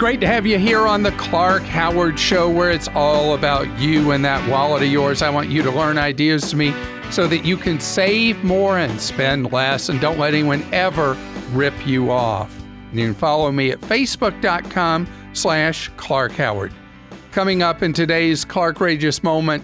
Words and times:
great 0.00 0.18
to 0.18 0.26
have 0.26 0.46
you 0.46 0.58
here 0.58 0.86
on 0.86 1.02
the 1.02 1.12
Clark 1.12 1.62
Howard 1.64 2.18
Show, 2.18 2.48
where 2.48 2.70
it's 2.70 2.88
all 2.94 3.34
about 3.34 3.68
you 3.78 4.12
and 4.12 4.24
that 4.24 4.48
wallet 4.48 4.82
of 4.82 4.88
yours. 4.88 5.20
I 5.20 5.28
want 5.28 5.50
you 5.50 5.62
to 5.62 5.70
learn 5.70 5.98
ideas 5.98 6.48
to 6.48 6.56
me 6.56 6.74
so 7.10 7.26
that 7.26 7.44
you 7.44 7.58
can 7.58 7.78
save 7.78 8.42
more 8.42 8.78
and 8.78 8.98
spend 8.98 9.52
less 9.52 9.90
and 9.90 10.00
don't 10.00 10.18
let 10.18 10.32
anyone 10.32 10.64
ever 10.72 11.18
rip 11.52 11.74
you 11.86 12.10
off. 12.10 12.50
You 12.94 13.04
can 13.08 13.14
follow 13.14 13.52
me 13.52 13.72
at 13.72 13.80
facebook.com 13.82 15.06
slash 15.34 15.90
Clark 15.98 16.32
Howard. 16.32 16.72
Coming 17.30 17.62
up 17.62 17.82
in 17.82 17.92
today's 17.92 18.42
Clark 18.42 18.78
Rageous 18.78 19.22
moment, 19.22 19.62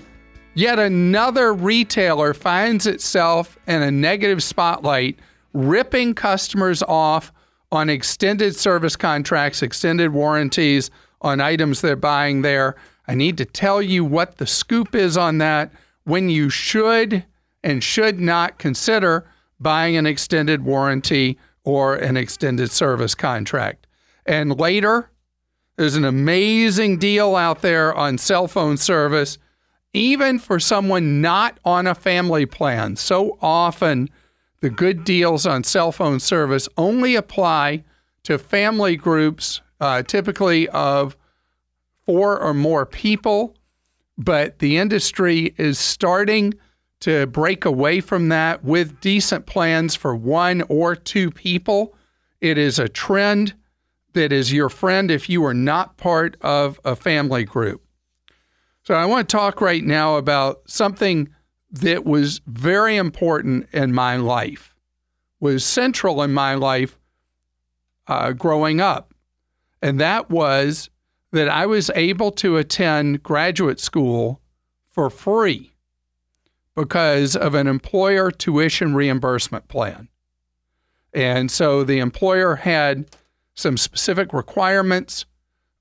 yet 0.53 0.79
another 0.79 1.55
retailer 1.55 2.35
finds 2.35 2.87
itself 2.87 3.57
in 3.67 3.81
a 3.81 3.91
negative 3.91 4.43
spotlight, 4.43 5.19
ripping 5.55 6.13
customers 6.13 6.83
off 6.83 7.33
on 7.73 7.91
extended 7.91 8.57
service 8.57 8.97
contracts, 8.97 9.63
extended 9.63 10.13
warranties 10.13 10.91
on 11.21 11.41
items 11.41 11.81
they're 11.81 11.97
buying 11.97 12.43
there. 12.43 12.77
I 13.09 13.15
need 13.15 13.37
to 13.39 13.45
tell 13.45 13.83
you 13.83 14.05
what 14.05 14.37
the 14.37 14.47
scoop 14.47 14.95
is 14.95 15.17
on 15.17 15.39
that, 15.39 15.73
when 16.05 16.29
you 16.29 16.51
should 16.51 17.25
and 17.65 17.83
should 17.83 18.21
not 18.21 18.59
consider 18.59 19.29
buying 19.59 19.97
an 19.97 20.07
extended 20.07 20.65
warranty 20.65 21.39
or 21.65 21.97
an 21.97 22.17
extended 22.17 22.71
service 22.71 23.15
contract. 23.15 23.87
And 24.25 24.59
later, 24.59 25.11
there's 25.77 25.97
an 25.97 26.05
amazing 26.05 26.99
deal 26.99 27.37
out 27.37 27.63
there 27.63 27.95
on 27.95 28.19
cell 28.19 28.49
phone 28.49 28.77
service, 28.77 29.39
even 29.93 30.39
for 30.39 30.61
someone 30.61 31.21
not 31.21 31.59
on 31.65 31.87
a 31.87 31.95
family 31.95 32.47
plan. 32.47 32.97
So 32.97 33.39
often, 33.43 34.09
the 34.67 34.71
good 34.71 35.05
deals 35.05 35.47
on 35.47 35.63
cell 35.63 35.93
phone 35.93 36.19
service 36.19 36.69
only 36.77 37.15
apply 37.15 37.85
to 38.25 38.37
family 38.37 38.97
groups, 38.97 39.61
uh, 39.81 40.03
typically 40.03 40.69
of 40.71 41.17
four 42.05 42.41
or 42.43 42.53
more 42.53 42.85
people. 42.85 43.57
But 44.19 44.59
the 44.59 44.77
industry 44.77 45.55
is 45.57 45.79
starting 45.79 46.53
to 46.99 47.29
break 47.29 47.65
away 47.65 48.01
from 48.01 48.29
that 48.31 48.65
with 48.65 49.01
decent 49.01 49.47
plans 49.47 49.95
for 49.95 50.17
one 50.17 50.63
or 50.63 50.97
two 50.97 51.31
people. 51.31 51.95
It 52.41 52.59
is 52.59 52.81
a 52.81 52.89
trend 52.89 53.55
that 54.15 54.33
is 54.33 54.53
your 54.53 54.69
friend 54.69 55.13
if 55.13 55.29
you 55.31 55.45
are 55.45 55.55
not 55.55 55.97
part 55.97 56.37
of 56.41 56.81
a 56.85 56.97
family 56.97 57.45
group. 57.45 57.85
So 58.83 58.95
I 58.95 59.05
want 59.05 59.29
to 59.29 59.37
talk 59.37 59.61
right 59.61 59.85
now 59.85 60.17
about 60.17 60.69
something 60.69 61.29
that 61.81 62.05
was 62.05 62.41
very 62.47 62.97
important 62.97 63.69
in 63.73 63.93
my 63.93 64.17
life, 64.17 64.75
was 65.41 65.65
central 65.65 66.23
in 66.23 66.33
my 66.33 66.55
life 66.55 66.99
uh, 68.07 68.33
growing 68.33 68.81
up. 68.81 69.15
And 69.83 70.01
that 70.01 70.31
was 70.31 70.91
that 71.33 71.49
I 71.49 71.67
was 71.67 71.91
able 71.95 72.31
to 72.33 72.57
attend 72.57 73.23
graduate 73.23 73.81
school 73.81 74.41
for 74.89 75.11
free 75.11 75.75
because 76.75 77.37
of 77.37 77.55
an 77.55 77.67
employer 77.67 78.31
tuition 78.31 78.95
reimbursement 78.95 79.69
plan. 79.69 80.09
And 81.13 81.51
so 81.51 81.85
the 81.85 81.99
employer 81.99 82.57
had 82.57 83.07
some 83.55 83.77
specific 83.77 84.33
requirements 84.33 85.25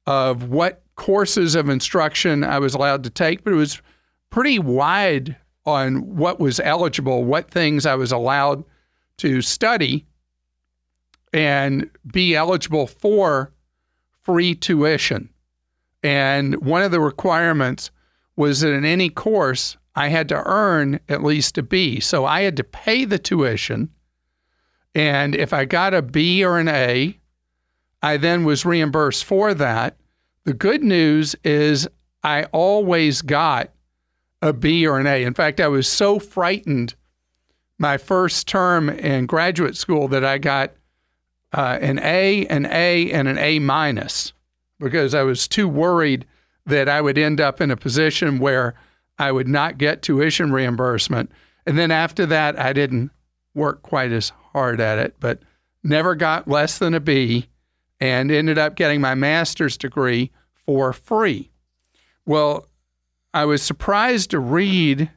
of 0.08 0.50
what 0.50 0.84
courses 0.96 1.56
of 1.56 1.70
instruction 1.70 2.44
I 2.44 2.60
was 2.60 2.74
allowed 2.74 3.04
to 3.04 3.10
take, 3.10 3.44
but 3.44 3.54
it 3.54 3.58
was 3.58 3.82
pretty 4.30 4.60
wide 4.60 5.36
on 5.66 6.16
what 6.16 6.40
was 6.40 6.60
eligible, 6.60 7.24
what 7.24 7.50
things 7.50 7.86
I 7.86 7.96
was 7.96 8.12
allowed 8.12 8.64
to 9.18 9.42
study 9.42 10.06
and 11.34 11.90
be 12.12 12.36
eligible 12.36 12.88
for 12.88 13.52
free 14.22 14.56
tuition. 14.56 15.30
And 16.04 16.56
one 16.66 16.82
of 16.82 16.92
the 16.92 17.00
requirements 17.00 17.92
was 18.36 18.62
that 18.62 18.74
in 18.74 18.86
any 18.86 19.10
course, 19.10 19.78
I 19.96 20.10
had 20.10 20.30
to 20.30 20.44
earn 20.46 21.00
at 21.10 21.24
least 21.24 21.58
a 21.58 21.64
B. 21.64 22.00
So 22.00 22.26
I 22.26 22.42
had 22.42 22.58
to 22.58 22.64
pay 22.64 23.06
the 23.06 23.18
tuition. 23.18 23.90
And 24.94 25.36
if 25.36 25.54
I 25.54 25.66
got 25.66 25.94
a 25.94 26.02
B 26.02 26.44
or 26.44 26.60
an 26.60 26.68
A, 26.68 27.18
I 28.02 28.18
then 28.18 28.44
was 28.44 28.66
reimbursed 28.66 29.26
for 29.26 29.54
that. 29.54 29.98
The 30.44 30.54
good 30.54 30.84
news 30.84 31.36
is 31.44 31.88
I 32.24 32.44
always 32.46 33.22
got 33.22 33.72
a 34.46 34.54
B 34.54 34.86
or 34.86 35.00
an 35.00 35.08
A. 35.08 35.24
In 35.24 35.34
fact, 35.34 35.60
I 35.60 35.68
was 35.68 35.88
so 35.88 36.20
frightened 36.20 36.94
my 37.80 37.98
first 37.98 38.48
term 38.48 38.90
in 38.90 39.26
graduate 39.26 39.76
school 39.76 40.08
that 40.10 40.24
I 40.24 40.38
got 40.38 40.74
uh, 41.52 41.80
an 41.82 42.00
A, 42.00 42.46
an 42.48 42.68
A, 42.68 43.12
and 43.12 43.28
an 43.28 43.40
A 43.40 43.60
minus 43.60 44.34
because 44.80 45.16
I 45.16 45.24
was 45.24 45.48
too 45.48 45.68
worried 45.68 46.26
that 46.66 46.88
I 46.88 47.02
would 47.02 47.18
end 47.18 47.42
up 47.42 47.60
in 47.60 47.72
a 47.72 47.78
position 47.78 48.38
where 48.38 48.76
I 49.18 49.32
would 49.32 49.48
not 49.48 49.78
get 49.78 50.02
tuition 50.02 50.52
reimbursement. 50.52 51.32
And 51.66 51.78
then 51.78 51.90
after 51.90 52.26
that, 52.28 52.60
I 52.60 52.72
didn't 52.72 53.12
work 53.56 53.82
quite 53.82 54.12
as 54.12 54.32
hard 54.54 54.80
at 54.80 55.00
it, 55.00 55.16
but 55.20 55.40
never 55.84 56.14
got 56.14 56.48
less 56.48 56.78
than 56.78 56.94
a 56.94 57.00
B 57.00 57.48
and 58.00 58.30
ended 58.30 58.58
up 58.58 58.76
getting 58.76 59.02
my 59.02 59.16
master's 59.16 59.78
degree 59.78 60.32
for 60.66 60.94
free. 60.94 61.50
Well, 62.26 62.68
I 63.36 63.44
was 63.44 63.62
surprised 63.62 64.30
to 64.30 64.40
read 64.40 65.12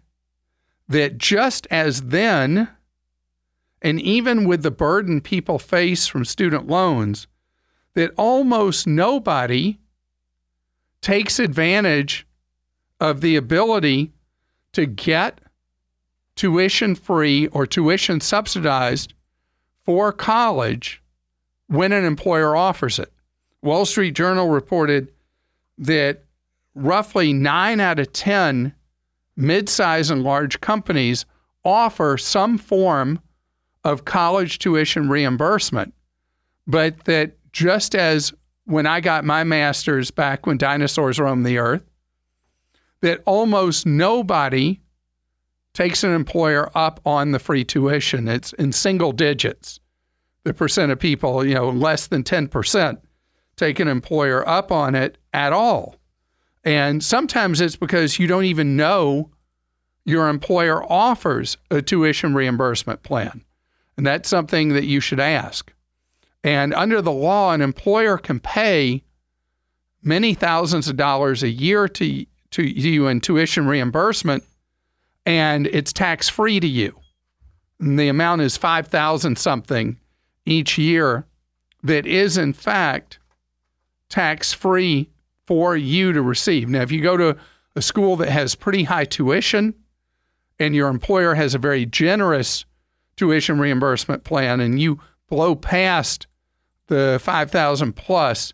that 0.88 1.18
just 1.18 1.68
as 1.70 2.02
then, 2.02 2.68
and 3.80 4.00
even 4.00 4.44
with 4.44 4.64
the 4.64 4.72
burden 4.72 5.20
people 5.20 5.60
face 5.60 6.08
from 6.08 6.24
student 6.24 6.66
loans, 6.66 7.28
that 7.94 8.10
almost 8.16 8.88
nobody 8.88 9.78
takes 11.00 11.38
advantage 11.38 12.26
of 12.98 13.20
the 13.20 13.36
ability 13.36 14.10
to 14.72 14.84
get 14.84 15.40
tuition 16.34 16.96
free 16.96 17.46
or 17.46 17.68
tuition 17.68 18.20
subsidized 18.20 19.14
for 19.84 20.12
college 20.12 21.00
when 21.68 21.92
an 21.92 22.04
employer 22.04 22.56
offers 22.56 22.98
it. 22.98 23.12
Wall 23.62 23.86
Street 23.86 24.16
Journal 24.16 24.48
reported 24.48 25.12
that 25.78 26.24
roughly 26.78 27.32
9 27.32 27.80
out 27.80 27.98
of 27.98 28.12
10 28.12 28.74
midsize 29.38 30.10
and 30.10 30.22
large 30.22 30.60
companies 30.60 31.24
offer 31.64 32.16
some 32.16 32.58
form 32.58 33.20
of 33.84 34.04
college 34.04 34.58
tuition 34.58 35.08
reimbursement, 35.08 35.94
but 36.66 37.04
that 37.04 37.36
just 37.52 37.94
as 37.94 38.32
when 38.64 38.86
I 38.86 39.00
got 39.00 39.24
my 39.24 39.44
master's 39.44 40.10
back 40.10 40.46
when 40.46 40.58
dinosaurs 40.58 41.18
roamed 41.18 41.46
the 41.46 41.58
earth, 41.58 41.82
that 43.00 43.22
almost 43.24 43.86
nobody 43.86 44.80
takes 45.72 46.02
an 46.02 46.12
employer 46.12 46.70
up 46.74 47.00
on 47.06 47.30
the 47.30 47.38
free 47.38 47.64
tuition. 47.64 48.28
It's 48.28 48.52
in 48.54 48.72
single 48.72 49.12
digits. 49.12 49.80
The 50.44 50.52
percent 50.52 50.92
of 50.92 50.98
people, 50.98 51.46
you 51.46 51.54
know, 51.54 51.70
less 51.70 52.06
than 52.06 52.24
10% 52.24 52.98
take 53.56 53.80
an 53.80 53.88
employer 53.88 54.48
up 54.48 54.72
on 54.72 54.94
it 54.94 55.18
at 55.32 55.52
all. 55.52 55.96
And 56.64 57.02
sometimes 57.02 57.60
it's 57.60 57.76
because 57.76 58.18
you 58.18 58.26
don't 58.26 58.44
even 58.44 58.76
know 58.76 59.30
your 60.04 60.28
employer 60.28 60.82
offers 60.90 61.56
a 61.70 61.82
tuition 61.82 62.34
reimbursement 62.34 63.02
plan. 63.02 63.44
And 63.96 64.06
that's 64.06 64.28
something 64.28 64.70
that 64.70 64.84
you 64.84 65.00
should 65.00 65.20
ask. 65.20 65.72
And 66.44 66.72
under 66.72 67.02
the 67.02 67.12
law, 67.12 67.52
an 67.52 67.60
employer 67.60 68.16
can 68.16 68.40
pay 68.40 69.02
many 70.02 70.34
thousands 70.34 70.88
of 70.88 70.96
dollars 70.96 71.42
a 71.42 71.48
year 71.48 71.88
to 71.88 72.26
to 72.50 72.62
you 72.62 73.08
in 73.08 73.20
tuition 73.20 73.66
reimbursement, 73.66 74.42
and 75.26 75.66
it's 75.66 75.92
tax 75.92 76.28
free 76.28 76.60
to 76.60 76.66
you. 76.66 76.98
And 77.78 77.98
the 77.98 78.08
amount 78.08 78.40
is 78.40 78.56
five 78.56 78.86
thousand 78.86 79.36
something 79.36 79.98
each 80.46 80.78
year. 80.78 81.26
That 81.82 82.06
is 82.06 82.38
in 82.38 82.52
fact 82.52 83.18
tax 84.08 84.52
free 84.52 85.10
for 85.48 85.78
you 85.78 86.12
to 86.12 86.20
receive. 86.20 86.68
Now, 86.68 86.82
if 86.82 86.92
you 86.92 87.00
go 87.00 87.16
to 87.16 87.34
a 87.74 87.80
school 87.80 88.16
that 88.16 88.28
has 88.28 88.54
pretty 88.54 88.82
high 88.82 89.06
tuition, 89.06 89.72
and 90.58 90.74
your 90.74 90.88
employer 90.88 91.34
has 91.34 91.54
a 91.54 91.58
very 91.58 91.86
generous 91.86 92.66
tuition 93.16 93.58
reimbursement 93.58 94.24
plan, 94.24 94.60
and 94.60 94.78
you 94.78 95.00
blow 95.30 95.54
past 95.54 96.26
the 96.88 97.18
5000 97.22 97.94
plus, 97.94 98.52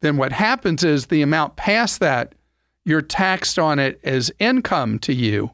then 0.00 0.16
what 0.16 0.32
happens 0.32 0.82
is 0.82 1.06
the 1.06 1.22
amount 1.22 1.54
past 1.54 2.00
that 2.00 2.34
you're 2.84 3.00
taxed 3.00 3.56
on 3.56 3.78
it 3.78 4.00
as 4.02 4.32
income 4.40 4.98
to 4.98 5.14
you, 5.14 5.52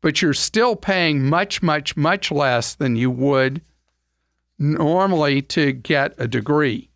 but 0.00 0.22
you're 0.22 0.32
still 0.32 0.76
paying 0.76 1.28
much, 1.28 1.60
much, 1.60 1.96
much 1.96 2.30
less 2.30 2.76
than 2.76 2.94
you 2.94 3.10
would 3.10 3.62
normally 4.60 5.42
to 5.42 5.72
get 5.72 6.14
a 6.18 6.28
degree. 6.28 6.88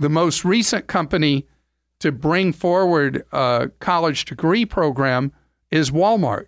The 0.00 0.08
most 0.08 0.44
recent 0.44 0.88
company 0.88 1.46
to 2.02 2.12
bring 2.12 2.52
forward 2.52 3.24
a 3.32 3.70
college 3.80 4.24
degree 4.24 4.64
program 4.64 5.32
is 5.70 5.90
Walmart, 5.90 6.46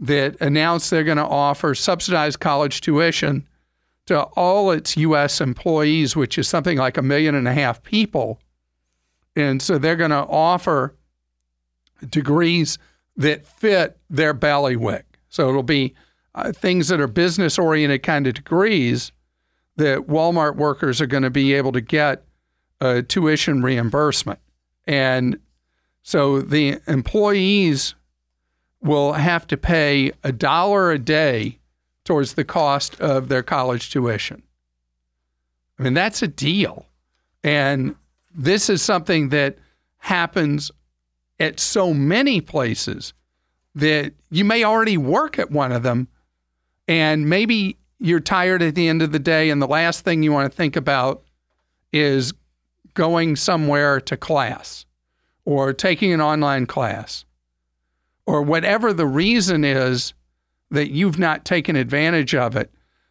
that 0.00 0.40
announced 0.40 0.90
they're 0.90 1.04
going 1.04 1.16
to 1.16 1.24
offer 1.24 1.74
subsidized 1.74 2.40
college 2.40 2.80
tuition 2.80 3.46
to 4.06 4.22
all 4.22 4.72
its 4.72 4.96
U.S. 4.96 5.40
employees, 5.40 6.16
which 6.16 6.36
is 6.36 6.48
something 6.48 6.76
like 6.76 6.96
a 6.96 7.02
million 7.02 7.36
and 7.36 7.46
a 7.46 7.54
half 7.54 7.82
people 7.82 8.40
And 9.36 9.62
so 9.62 9.78
they're 9.78 9.96
going 9.96 10.10
to 10.10 10.26
offer 10.26 10.96
degrees 12.08 12.78
that 13.16 13.46
fit 13.46 13.98
their 14.10 14.34
ballywick. 14.34 15.04
So 15.28 15.48
it'll 15.48 15.62
be 15.62 15.94
uh, 16.34 16.52
things 16.52 16.88
that 16.88 17.00
are 17.00 17.06
business 17.06 17.58
oriented 17.58 18.02
kind 18.02 18.26
of 18.26 18.34
degrees 18.34 19.12
that 19.76 20.08
Walmart 20.08 20.56
workers 20.56 21.00
are 21.00 21.06
going 21.06 21.22
to 21.22 21.30
be 21.30 21.54
able 21.54 21.72
to 21.72 21.80
get 21.80 22.24
a 22.80 23.02
tuition 23.02 23.62
reimbursement. 23.62 24.40
And 24.86 25.38
so 26.02 26.40
the 26.40 26.80
employees 26.86 27.94
will 28.80 29.12
have 29.12 29.46
to 29.48 29.56
pay 29.56 30.12
a 30.24 30.32
dollar 30.32 30.90
a 30.90 30.98
day 30.98 31.58
towards 32.04 32.34
the 32.34 32.44
cost 32.44 33.00
of 33.00 33.28
their 33.28 33.42
college 33.42 33.90
tuition. 33.90 34.42
I 35.78 35.84
mean, 35.84 35.94
that's 35.94 36.22
a 36.22 36.28
deal. 36.28 36.86
And 37.44 37.94
this 38.34 38.68
is 38.68 38.82
something 38.82 39.28
that 39.30 39.58
happens 39.98 40.70
at 41.38 41.60
so 41.60 41.94
many 41.94 42.40
places 42.40 43.14
that 43.74 44.12
you 44.30 44.44
may 44.44 44.64
already 44.64 44.96
work 44.96 45.38
at 45.38 45.50
one 45.50 45.72
of 45.72 45.82
them 45.82 46.08
and 46.88 47.28
maybe 47.28 47.78
you're 47.98 48.20
tired 48.20 48.62
at 48.62 48.74
the 48.74 48.88
end 48.88 49.00
of 49.00 49.12
the 49.12 49.18
day 49.18 49.48
and 49.50 49.62
the 49.62 49.66
last 49.66 50.04
thing 50.04 50.22
you 50.22 50.32
want 50.32 50.50
to 50.50 50.56
think 50.56 50.76
about 50.76 51.22
is 51.92 52.32
going 52.94 53.36
somewhere 53.36 54.00
to 54.00 54.16
class 54.16 54.86
or 55.44 55.72
taking 55.72 56.12
an 56.12 56.20
online 56.20 56.66
class 56.66 57.24
or 58.26 58.42
whatever 58.42 58.92
the 58.92 59.06
reason 59.06 59.64
is 59.64 60.14
that 60.70 60.90
you've 60.90 61.18
not 61.18 61.44
taken 61.44 61.76
advantage 61.76 62.34
of 62.34 62.56
it. 62.56 62.70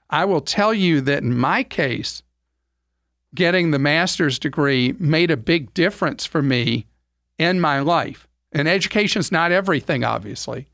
I 0.10 0.26
will 0.26 0.42
tell 0.42 0.74
you 0.74 1.02
that 1.02 1.24
in 1.24 1.38
my 1.38 1.64
case, 1.64 2.24
getting 3.34 3.72
the 3.72 3.80
master's 3.80 4.40
degree 4.40 4.94
made 5.00 5.32
a 5.32 5.38
big 5.38 5.74
difference 5.74 6.26
for 6.26 6.42
me 6.42 6.86
in 7.38 7.60
my 7.60 7.80
life. 7.80 8.28
And 8.52 8.68
education's 8.68 9.32
not 9.32 9.52
everything, 9.52 10.04
obviously, 10.04 10.68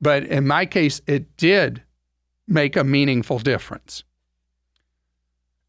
but 0.00 0.24
in 0.24 0.46
my 0.46 0.66
case, 0.66 1.00
it 1.06 1.36
did 1.36 1.82
make 2.46 2.76
a 2.76 2.84
meaningful 2.84 3.40
difference. 3.40 4.04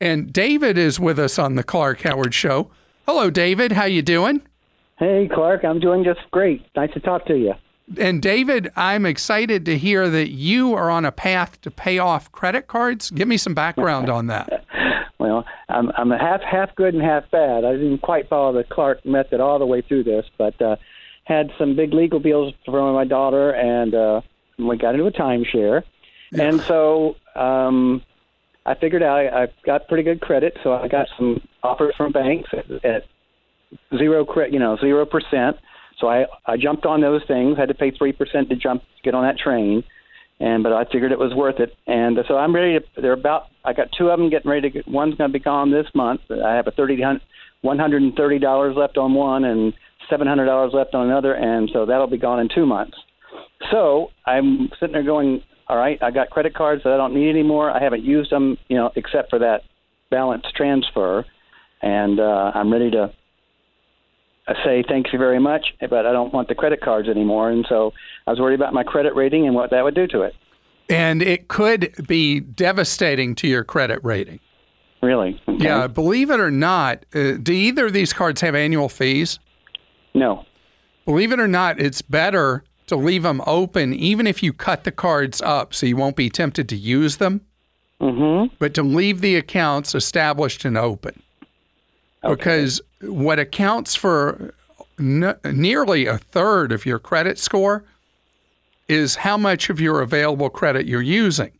And 0.01 0.31
David 0.31 0.77
is 0.77 0.99
with 0.99 1.19
us 1.19 1.37
on 1.37 1.55
the 1.55 1.63
Clark 1.63 2.01
Howard 2.01 2.33
Show. 2.33 2.71
Hello, 3.05 3.29
David. 3.29 3.73
How 3.73 3.85
you 3.85 4.01
doing? 4.01 4.41
Hey, 4.97 5.29
Clark. 5.33 5.65
I'm 5.65 5.79
doing 5.79 6.03
just 6.05 6.19
great. 6.31 6.65
Nice 6.75 6.93
to 6.93 7.01
talk 7.01 7.25
to 7.25 7.37
you. 7.37 7.53
And 7.97 8.21
David, 8.21 8.71
I'm 8.75 9.05
excited 9.05 9.65
to 9.65 9.77
hear 9.77 10.09
that 10.09 10.29
you 10.29 10.73
are 10.73 10.89
on 10.89 11.05
a 11.05 11.11
path 11.11 11.59
to 11.61 11.71
pay 11.71 11.97
off 11.97 12.31
credit 12.31 12.67
cards. 12.67 13.09
Give 13.09 13.27
me 13.27 13.35
some 13.35 13.53
background 13.53 14.09
on 14.09 14.27
that. 14.27 14.65
well, 15.19 15.43
I'm 15.67 15.91
I'm 15.97 16.11
a 16.11 16.17
half 16.17 16.41
half 16.41 16.75
good 16.75 16.93
and 16.93 17.03
half 17.03 17.29
bad. 17.31 17.65
I 17.65 17.73
didn't 17.73 17.99
quite 17.99 18.29
follow 18.29 18.53
the 18.53 18.63
Clark 18.63 19.05
method 19.05 19.39
all 19.39 19.59
the 19.59 19.65
way 19.65 19.81
through 19.81 20.03
this, 20.03 20.25
but 20.37 20.61
uh, 20.61 20.75
had 21.23 21.51
some 21.57 21.75
big 21.75 21.93
legal 21.93 22.19
bills 22.19 22.53
from 22.63 22.93
my 22.93 23.05
daughter, 23.05 23.51
and 23.51 23.95
uh, 23.95 24.21
we 24.59 24.77
got 24.77 24.93
into 24.93 25.07
a 25.07 25.11
timeshare, 25.11 25.81
yeah. 26.31 26.43
and 26.43 26.61
so 26.61 27.15
um, 27.35 28.03
I 28.69 28.75
figured 28.79 29.01
out 29.01 29.17
I, 29.17 29.43
I've 29.43 29.53
got 29.65 29.87
pretty 29.87 30.03
good 30.03 30.21
credit, 30.21 30.53
so 30.63 30.73
I 30.73 30.87
got 30.87 31.07
some 31.17 31.41
offers 31.63 31.93
from 31.97 32.11
banks 32.11 32.49
at, 32.53 32.85
at 32.85 33.01
zero 33.97 34.23
credit, 34.23 34.53
you 34.53 34.59
know, 34.59 34.77
zero 34.79 35.05
percent. 35.05 35.57
So 35.99 36.07
I 36.07 36.25
I 36.45 36.55
jumped 36.55 36.85
on 36.85 37.01
those 37.01 37.21
things. 37.27 37.57
Had 37.57 37.69
to 37.69 37.73
pay 37.73 37.91
three 37.91 38.13
percent 38.13 38.49
to 38.49 38.55
jump 38.55 38.83
get 39.03 39.15
on 39.15 39.23
that 39.23 39.37
train, 39.37 39.83
and 40.39 40.63
but 40.63 40.71
I 40.71 40.85
figured 40.85 41.11
it 41.11 41.19
was 41.19 41.33
worth 41.33 41.59
it. 41.59 41.73
And 41.87 42.17
so 42.27 42.37
I'm 42.37 42.53
ready 42.53 42.79
to. 42.79 43.01
They're 43.01 43.13
about. 43.13 43.47
I 43.65 43.73
got 43.73 43.87
two 43.97 44.09
of 44.09 44.19
them 44.19 44.29
getting 44.29 44.49
ready 44.49 44.69
to. 44.69 44.69
Get, 44.69 44.87
one's 44.87 45.15
going 45.15 45.29
to 45.31 45.37
be 45.37 45.43
gone 45.43 45.71
this 45.71 45.87
month. 45.93 46.21
I 46.29 46.53
have 46.53 46.67
a 46.67 46.71
thirty 46.71 47.01
one 47.61 47.79
hundred 47.79 48.03
and 48.03 48.13
thirty 48.15 48.39
dollars 48.39 48.75
left 48.77 48.97
on 48.97 49.13
one 49.13 49.45
and 49.45 49.73
seven 50.09 50.27
hundred 50.27 50.45
dollars 50.45 50.71
left 50.73 50.93
on 50.93 51.07
another, 51.07 51.33
and 51.33 51.69
so 51.73 51.85
that'll 51.85 52.07
be 52.07 52.17
gone 52.17 52.39
in 52.39 52.49
two 52.53 52.65
months. 52.65 52.97
So 53.71 54.09
I'm 54.25 54.69
sitting 54.79 54.93
there 54.93 55.03
going, 55.03 55.41
all 55.69 55.77
right, 55.77 56.01
I 56.01 56.11
got 56.11 56.29
credit 56.31 56.55
cards 56.55 56.83
that 56.83 56.91
I 56.93 56.97
don't 56.97 57.13
need 57.13 57.29
anymore. 57.29 57.69
I 57.69 57.81
haven't 57.81 58.03
used 58.03 58.31
them, 58.31 58.57
you 58.67 58.75
know, 58.75 58.91
except 58.95 59.29
for 59.29 59.39
that 59.39 59.61
balance 60.09 60.45
transfer, 60.55 61.25
and 61.81 62.19
uh, 62.19 62.51
I'm 62.55 62.73
ready 62.73 62.91
to 62.91 63.13
I 64.49 64.53
say 64.65 64.83
thank 64.87 65.13
you 65.13 65.19
very 65.19 65.39
much, 65.39 65.67
but 65.79 66.07
I 66.07 66.11
don't 66.11 66.33
want 66.33 66.47
the 66.47 66.55
credit 66.55 66.81
cards 66.81 67.07
anymore. 67.07 67.51
And 67.51 67.65
so 67.69 67.93
I 68.25 68.31
was 68.31 68.39
worried 68.39 68.55
about 68.55 68.73
my 68.73 68.83
credit 68.83 69.13
rating 69.13 69.45
and 69.45 69.53
what 69.53 69.69
that 69.69 69.83
would 69.83 69.93
do 69.93 70.07
to 70.07 70.23
it. 70.23 70.33
And 70.89 71.21
it 71.21 71.49
could 71.49 72.07
be 72.07 72.39
devastating 72.39 73.35
to 73.35 73.47
your 73.47 73.63
credit 73.63 73.99
rating. 74.03 74.39
Really? 75.03 75.39
Okay. 75.47 75.63
Yeah, 75.63 75.85
believe 75.85 76.31
it 76.31 76.39
or 76.39 76.49
not, 76.49 77.05
uh, 77.13 77.33
do 77.33 77.53
either 77.53 77.85
of 77.85 77.93
these 77.93 78.11
cards 78.11 78.41
have 78.41 78.55
annual 78.55 78.89
fees? 78.89 79.37
No. 80.15 80.45
Believe 81.05 81.31
it 81.31 81.39
or 81.39 81.47
not, 81.47 81.79
it's 81.79 82.01
better 82.01 82.63
to 82.89 82.95
leave 82.95 83.23
them 83.23 83.41
open, 83.47 83.93
even 83.93 84.27
if 84.27 84.43
you 84.43 84.53
cut 84.53 84.83
the 84.83 84.91
cards 84.91 85.41
up 85.41 85.73
so 85.73 85.85
you 85.85 85.95
won't 85.95 86.15
be 86.15 86.29
tempted 86.29 86.67
to 86.69 86.75
use 86.75 87.17
them. 87.17 87.41
Mm-hmm. 88.01 88.55
But 88.59 88.73
to 88.75 88.83
leave 88.83 89.21
the 89.21 89.35
accounts 89.35 89.95
established 89.95 90.65
and 90.65 90.77
open. 90.77 91.21
Okay. 92.23 92.35
Because 92.35 92.81
what 93.01 93.39
accounts 93.39 93.95
for 93.95 94.53
n- 94.99 95.35
nearly 95.45 96.05
a 96.05 96.17
third 96.17 96.71
of 96.71 96.85
your 96.85 96.99
credit 96.99 97.37
score 97.37 97.83
is 98.87 99.15
how 99.15 99.37
much 99.37 99.69
of 99.69 99.79
your 99.79 100.01
available 100.01 100.49
credit 100.49 100.85
you're 100.85 101.01
using. 101.01 101.51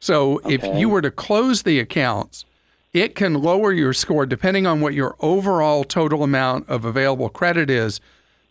So 0.00 0.38
okay. 0.40 0.54
if 0.54 0.64
you 0.78 0.88
were 0.88 1.02
to 1.02 1.10
close 1.10 1.62
the 1.62 1.80
accounts, 1.80 2.44
it 2.92 3.14
can 3.14 3.34
lower 3.34 3.72
your 3.72 3.92
score 3.92 4.26
depending 4.26 4.66
on 4.66 4.80
what 4.80 4.94
your 4.94 5.16
overall 5.20 5.84
total 5.84 6.22
amount 6.22 6.68
of 6.68 6.84
available 6.84 7.28
credit 7.28 7.70
is. 7.70 8.00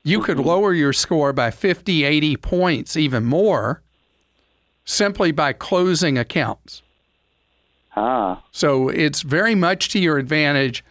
You 0.07 0.21
could 0.21 0.37
mm-hmm. 0.37 0.47
lower 0.47 0.73
your 0.73 0.93
score 0.93 1.33
by 1.33 1.51
50, 1.51 2.05
80 2.05 2.37
points, 2.37 2.95
even 2.95 3.25
more, 3.25 3.81
simply 4.85 5.33
by 5.33 5.51
closing 5.51 6.17
accounts. 6.17 6.81
Ah. 7.93 8.41
So 8.53 8.87
it's 8.87 9.21
very 9.21 9.53
much 9.53 9.89
to 9.89 9.99
your 9.99 10.17
advantage 10.17 10.85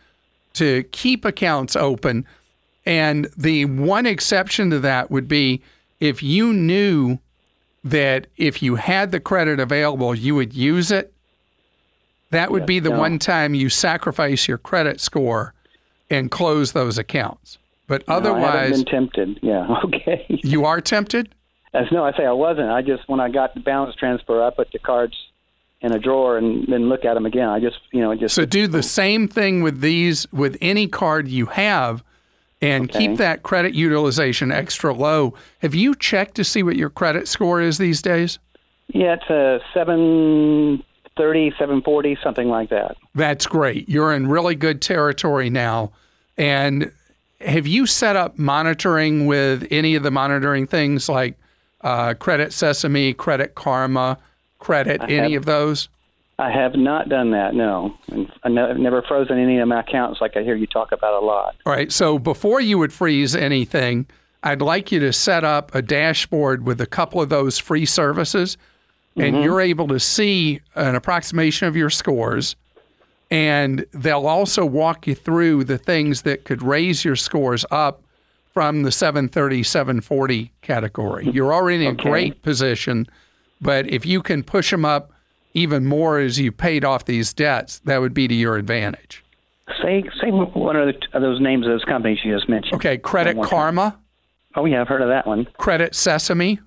to 0.55 0.83
keep 0.93 1.25
accounts 1.25 1.77
open. 1.77 2.27
And 2.85 3.31
the 3.39 3.65
one 3.65 4.05
exception 4.05 4.69
to 4.69 4.81
that 4.81 5.11
would 5.11 5.29
be 5.29 5.63
if 5.99 6.23
you 6.23 6.53
knew 6.53 7.19
that 7.85 8.27
if 8.37 8.63
you 8.63 8.75
had 8.75 9.13
the 9.13 9.21
credit 9.21 9.61
available, 9.61 10.15
you 10.15 10.35
would 10.35 10.53
use 10.53 10.91
it. 10.91 11.15
That 12.33 12.51
would 12.51 12.67
be 12.67 12.81
the 12.81 12.91
no. 12.91 12.99
one 12.99 13.19
time 13.19 13.55
you 13.55 13.71
sacrifice 13.71 14.47
your 14.47 14.59
credit 14.59 15.01
score 15.01 15.55
and 16.11 16.31
close 16.31 16.73
those 16.73 16.99
accounts. 16.99 17.57
But 17.87 18.07
no, 18.09 18.15
otherwise, 18.15 18.45
I 18.45 18.57
haven't 18.65 18.77
been 18.77 18.85
tempted. 18.85 19.39
Yeah, 19.43 19.67
okay. 19.85 20.27
you 20.29 20.65
are 20.65 20.81
tempted. 20.81 21.35
As 21.73 21.87
no, 21.93 22.05
I 22.05 22.17
say 22.17 22.25
I 22.25 22.33
wasn't. 22.33 22.71
I 22.71 22.83
just 22.83 23.09
when 23.09 23.21
I 23.21 23.31
got 23.31 23.55
the 23.55 23.61
balance 23.61 23.95
transfer, 23.97 24.43
I 24.43 24.51
put 24.51 24.73
the 24.73 24.79
cards 24.79 25.15
in 25.81 25.93
a 25.93 25.99
drawer 25.99 26.39
and 26.39 26.67
then 26.69 26.89
look 26.89 27.05
at 27.05 27.15
them 27.15 27.27
again. 27.27 27.49
I 27.49 27.61
just, 27.61 27.79
you 27.93 28.01
know, 28.01 28.15
just 28.15 28.35
so 28.35 28.45
do 28.45 28.67
the 28.67 28.83
same 28.83 29.29
thing 29.29 29.63
with 29.63 29.81
these 29.81 30.31
with 30.33 30.57
any 30.61 30.89
card 30.89 31.29
you 31.29 31.47
have, 31.47 32.03
and 32.61 32.91
okay. 32.91 32.99
keep 32.99 33.19
that 33.19 33.43
credit 33.43 33.75
utilization 33.75 34.51
extra 34.51 34.93
low. 34.93 35.35
Have 35.61 35.75
you 35.75 35.95
checked 35.95 36.35
to 36.37 36.45
see 36.45 36.63
what 36.63 36.77
your 36.77 36.91
credit 36.91 37.29
score 37.29 37.61
is 37.61 37.79
these 37.79 38.01
days? 38.01 38.39
Yeah, 38.89 39.15
it's 39.15 39.31
a 39.31 39.61
seven 39.75 40.83
thirty, 41.17 41.53
seven 41.59 41.83
forty, 41.83 42.17
something 42.23 42.49
like 42.49 42.71
that. 42.71 42.97
That's 43.15 43.47
great. 43.47 43.89
You're 43.89 44.15
in 44.15 44.29
really 44.29 44.55
good 44.55 44.81
territory 44.81 45.51
now. 45.51 45.93
And 46.39 46.91
have 47.41 47.67
you 47.67 47.87
set 47.87 48.17
up 48.17 48.39
monitoring 48.39 49.27
with 49.27 49.67
any 49.71 49.95
of 49.95 50.03
the 50.03 50.11
monitoring 50.11 50.67
things 50.67 51.09
like 51.09 51.37
uh, 51.83 52.15
Credit 52.15 52.53
Sesame, 52.53 53.13
Credit 53.13 53.55
Karma? 53.55 54.19
credit 54.59 55.01
I 55.01 55.07
any 55.07 55.33
have, 55.33 55.43
of 55.43 55.47
those? 55.47 55.89
I 56.39 56.51
have 56.51 56.75
not 56.75 57.09
done 57.09 57.31
that. 57.31 57.55
No, 57.55 57.97
I've 58.43 58.53
never 58.53 59.03
frozen 59.03 59.39
any 59.39 59.59
of 59.59 59.69
my 59.69 59.81
accounts 59.81 60.21
like 60.21 60.37
I 60.37 60.43
hear 60.43 60.55
you 60.55 60.67
talk 60.67 60.93
about 60.93 61.23
a 61.23 61.25
lot. 61.25 61.57
All 61.65 61.73
right. 61.73 61.91
So 61.91 62.19
before 62.19 62.61
you 62.61 62.79
would 62.79 62.93
freeze 62.93 63.35
anything, 63.35 64.07
I'd 64.43 64.61
like 64.61 64.93
you 64.93 65.01
to 65.01 65.13
set 65.13 65.45
up 65.45 65.75
a 65.75 65.83
dashboard 65.83 66.67
with 66.67 66.81
a 66.81 66.87
couple 66.87 67.21
of 67.23 67.29
those 67.29 67.59
free 67.59 67.87
services, 67.87 68.59
and 69.17 69.35
mm-hmm. 69.35 69.45
you're 69.45 69.61
able 69.61 69.89
to 69.89 69.99
see 69.99 70.61
an 70.75 70.95
approximation 70.95 71.69
of 71.69 71.77
your 71.77 71.91
scores. 71.91 72.55
And 73.31 73.85
they'll 73.93 74.27
also 74.27 74.65
walk 74.65 75.07
you 75.07 75.15
through 75.15 75.65
the 75.65 75.79
things 75.79 76.23
that 76.23 76.45
could 76.45 76.63
raise 76.63 77.05
your 77.05 77.17
scores 77.17 77.65
up 77.71 78.03
from 78.53 78.85
the 78.85 78.93
730, 78.93 79.63
740 79.63 80.53
category. 80.63 81.25
Mm-hmm. 81.25 81.37
You're 81.37 81.53
already 81.53 81.87
in 81.87 81.95
okay. 81.95 82.09
a 82.09 82.11
great 82.11 82.43
position 82.43 83.07
but 83.61 83.89
if 83.89 84.05
you 84.05 84.23
can 84.23 84.43
push 84.43 84.71
them 84.71 84.85
up 84.85 85.13
even 85.55 85.87
more 85.87 86.19
as 86.19 86.39
you 86.39 86.53
paid 86.53 86.85
off 86.85 87.07
these 87.07 87.33
debts, 87.33 87.79
that 87.81 88.01
would 88.01 88.13
be 88.13 88.29
to 88.29 88.35
your 88.35 88.57
advantage. 88.57 89.25
Say, 89.83 90.05
say 90.21 90.31
one 90.31 90.77
of, 90.77 90.87
the, 90.87 90.95
of 91.13 91.15
uh, 91.15 91.21
those 91.21 91.41
names 91.41 91.67
of 91.67 91.73
those 91.73 91.85
companies 91.85 92.19
you 92.25 92.35
just 92.35 92.49
mentioned. 92.49 92.75
Okay, 92.75 92.99
Credit 92.99 93.41
Karma. 93.43 93.91
Time. 93.91 94.01
Oh, 94.55 94.65
yeah, 94.65 94.81
I've 94.81 94.89
heard 94.89 95.03
of 95.03 95.09
that 95.09 95.27
one. 95.27 95.47
Credit 95.59 95.95
Sesame. 95.95 96.61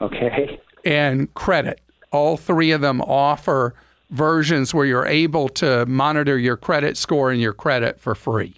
Okay. 0.00 0.60
And 0.84 1.32
Credit. 1.34 1.80
All 2.12 2.36
three 2.36 2.72
of 2.72 2.80
them 2.80 3.00
offer 3.00 3.74
versions 4.10 4.72
where 4.72 4.86
you're 4.86 5.06
able 5.06 5.48
to 5.50 5.84
monitor 5.86 6.38
your 6.38 6.56
credit 6.56 6.96
score 6.96 7.30
and 7.30 7.40
your 7.40 7.52
credit 7.52 8.00
for 8.00 8.14
free. 8.14 8.54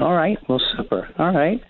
All 0.00 0.14
right. 0.14 0.38
Well, 0.48 0.60
super. 0.76 1.08
All 1.18 1.32
right. 1.34 1.60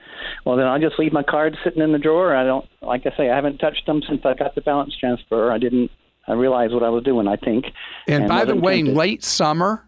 Well, 0.45 0.57
then 0.57 0.67
I'll 0.67 0.81
just 0.81 0.99
leave 0.99 1.13
my 1.13 1.23
cards 1.23 1.57
sitting 1.65 1.83
in 1.83 1.93
the 1.93 1.99
drawer. 1.99 2.35
I 2.35 2.45
don't, 2.45 2.67
like 2.83 3.07
I 3.07 3.17
say, 3.17 3.31
I 3.31 3.35
haven't 3.37 3.59
touched 3.59 3.87
them 3.87 4.03
since 4.09 4.21
I 4.25 4.35
got 4.35 4.55
the 4.55 4.61
balance 4.61 4.95
transfer. 4.99 5.51
I 5.51 5.59
didn't. 5.59 5.91
I 6.29 6.33
realized 6.35 6.73
what 6.75 6.83
I 6.83 6.89
was 6.91 7.03
doing. 7.05 7.27
I 7.27 7.37
think. 7.37 7.67
And, 8.07 8.25
And 8.25 8.29
by 8.29 8.45
the 8.45 8.55
way, 8.55 8.77
tempted. 8.79 8.97
late 8.97 9.25
summer, 9.25 9.87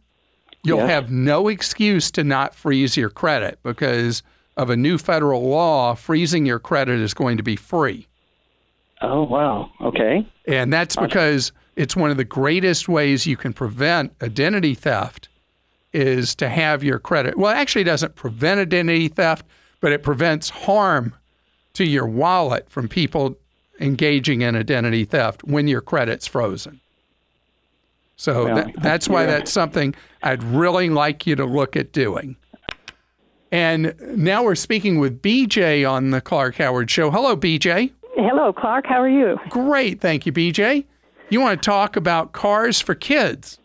you'll 0.65 0.79
Yes. 0.79 0.91
have 0.91 1.11
no 1.11 1.49
excuse 1.49 2.11
to 2.13 2.25
not 2.25 2.55
freeze 2.55 2.97
your 2.97 3.11
credit 3.11 3.59
because 3.63 4.23
of 4.57 4.71
a 4.71 4.77
new 4.77 4.97
federal 4.99 5.49
law. 5.49 5.95
Freezing 5.95 6.47
your 6.47 6.59
credit 6.59 7.01
is 7.01 7.15
going 7.15 7.37
to 7.37 7.43
be 7.43 7.57
free. 7.57 8.07
Oh 9.03 9.25
wow. 9.25 9.71
Okay. 9.81 10.27
And 10.47 10.73
that's 10.73 10.97
because 10.97 11.53
it's 11.77 11.97
one 11.97 12.11
of 12.11 12.17
the 12.17 12.25
greatest 12.25 12.89
ways 12.89 13.27
you 13.27 13.37
can 13.37 13.53
prevent 13.53 14.13
identity 14.23 14.75
theft 14.75 15.29
is 15.93 16.35
to 16.37 16.49
have 16.49 16.83
your 16.83 16.99
credit. 16.99 17.37
Well, 17.37 17.53
it 17.53 17.59
actually 17.59 17.85
doesn't 17.85 18.15
prevent 18.15 18.61
identity 18.61 19.09
theft, 19.09 19.47
but 19.81 19.93
it 19.93 20.03
prevents 20.03 20.51
harm 20.51 21.15
to 21.75 21.85
your 21.85 22.07
wallet 22.07 22.69
from 22.71 22.89
people 22.89 23.37
engaging 23.81 24.43
in 24.43 24.55
identity 24.55 25.05
theft 25.05 25.45
when 25.45 25.69
your 25.69 25.81
credit's 25.81 26.27
frozen. 26.27 26.81
So 28.17 28.45
Well, 28.45 28.55
that, 28.57 28.83
that's 28.83 29.09
why 29.09 29.23
yeah. 29.23 29.33
that's 29.33 29.51
something 29.51 29.95
I'd 30.23 30.43
really 30.45 30.91
like 30.91 31.27
you 31.27 31.35
to 31.37 31.45
look 31.45 31.77
at 31.77 31.93
doing. 31.93 32.37
And 33.51 33.95
now 34.17 34.45
we're 34.45 34.55
speaking 34.55 34.99
with 34.99 35.21
BJ 35.21 35.89
on 35.89 36.11
the 36.11 36.21
Clark 36.21 36.57
Howard 36.57 36.91
Show. 36.91 37.11
Hello, 37.11 37.37
BJ. 37.37 37.91
Hello, 38.15 38.53
Clark. 38.53 38.87
How 38.87 39.01
are 39.03 39.09
you? 39.09 39.39
Great. 39.49 40.01
Thank 40.01 40.25
you, 40.25 40.33
BJ. 40.33 40.85
You 41.33 41.41
want 41.41 41.63
to 41.63 41.65
talk 41.67 41.97
about 41.97 42.33
cars 42.33 42.79
for 42.79 42.95
kids? 42.95 43.59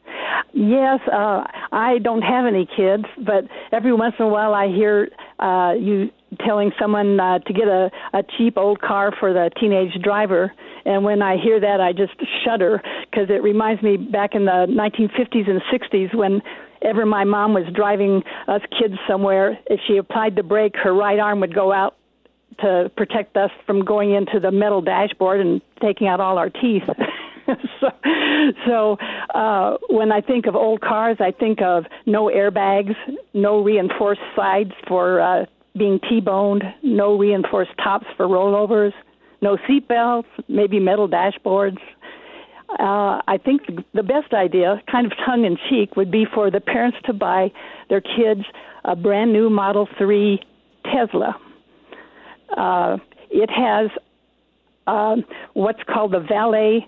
Yes, 0.54 1.02
uh, 1.12 1.44
I 1.74 1.98
don't 2.02 2.22
have 2.22 2.46
any 2.46 2.66
kids, 2.66 3.04
but 3.26 3.44
every 3.74 3.92
once 3.92 4.16
in 4.18 4.24
a 4.24 4.30
while 4.30 4.54
I 4.54 4.68
hear 4.70 5.10
uh, 5.40 5.74
you 5.78 6.10
telling 6.46 6.72
someone 6.80 7.20
uh, 7.20 7.40
to 7.40 7.52
get 7.52 7.68
a, 7.68 7.92
a 8.14 8.24
cheap 8.38 8.58
old 8.58 8.80
car 8.80 9.12
for 9.20 9.34
the 9.34 9.52
teenage 9.60 10.02
driver. 10.02 10.54
And 10.86 11.04
when 11.04 11.22
I 11.22 11.36
hear 11.36 11.60
that, 11.60 11.82
I 11.82 11.92
just 11.92 12.14
shudder 12.46 12.82
because 13.12 13.30
it 13.30 13.44
reminds 13.44 13.84
me 13.84 13.98
back 13.98 14.34
in 14.34 14.46
the 14.46 14.66
1950s 14.70 15.50
and 15.50 15.62
60s 15.70 16.16
when 16.16 16.42
ever 16.84 17.06
my 17.06 17.26
mom 17.26 17.54
was 17.54 17.66
driving 17.76 18.24
us 18.48 18.62
kids 18.80 18.96
somewhere, 19.06 19.60
if 19.66 19.82
she 19.86 19.98
applied 19.98 20.38
the 20.38 20.44
brake, 20.44 20.78
her 20.78 20.94
right 20.94 21.20
arm 21.20 21.42
would 21.42 21.54
go 21.54 21.74
out 21.74 21.98
to 22.60 22.90
protect 22.96 23.36
us 23.36 23.52
from 23.66 23.84
going 23.84 24.14
into 24.14 24.40
the 24.40 24.52
metal 24.52 24.82
dashboard 24.82 25.42
and 25.42 25.62
taking 25.82 26.08
out 26.08 26.22
all 26.22 26.38
our 26.38 26.50
teeth. 26.50 26.84
so, 27.80 27.88
so 28.66 28.98
uh, 29.34 29.78
when 29.90 30.12
I 30.12 30.22
think 30.22 30.46
of 30.48 30.56
old 30.56 30.82
cars, 30.82 31.18
I 31.20 31.32
think 31.32 31.62
of 31.62 31.86
no 32.06 32.26
airbags, 32.26 32.96
no 33.34 33.64
reinforced 33.64 34.22
sides 34.36 34.72
for 34.88 35.22
uh, 35.22 35.46
being 35.78 36.00
T-boned, 36.10 36.64
no 36.84 37.18
reinforced 37.18 37.72
tops 37.84 38.08
for 38.16 38.28
rollovers, 38.28 38.94
no 39.42 39.58
seat 39.68 39.88
belts, 39.88 40.28
maybe 40.48 40.80
metal 40.80 41.08
dashboards. 41.08 41.78
Uh, 42.70 43.22
I 43.28 43.40
think 43.44 43.66
the- 43.68 43.84
the 43.94 44.04
best 44.04 44.34
idea, 44.34 44.82
kind 44.92 45.06
of 45.06 45.14
tongue 45.26 45.46
in 45.46 45.58
cheek, 45.70 45.96
would 45.96 46.12
be 46.12 46.26
for 46.26 46.52
the 46.52 46.60
parents 46.60 46.98
to 47.06 47.14
buy 47.14 47.52
their 47.90 48.02
kids 48.02 48.42
a 48.84 48.96
brand 48.96 49.32
new 49.32 49.50
Model 49.50 49.88
3 49.98 50.42
Tesla. 50.84 51.36
Uh, 52.56 52.98
it 53.30 53.50
has 53.50 53.90
um, 54.88 55.26
what's 55.54 55.84
called 55.84 56.14
the 56.14 56.20
valet 56.20 56.88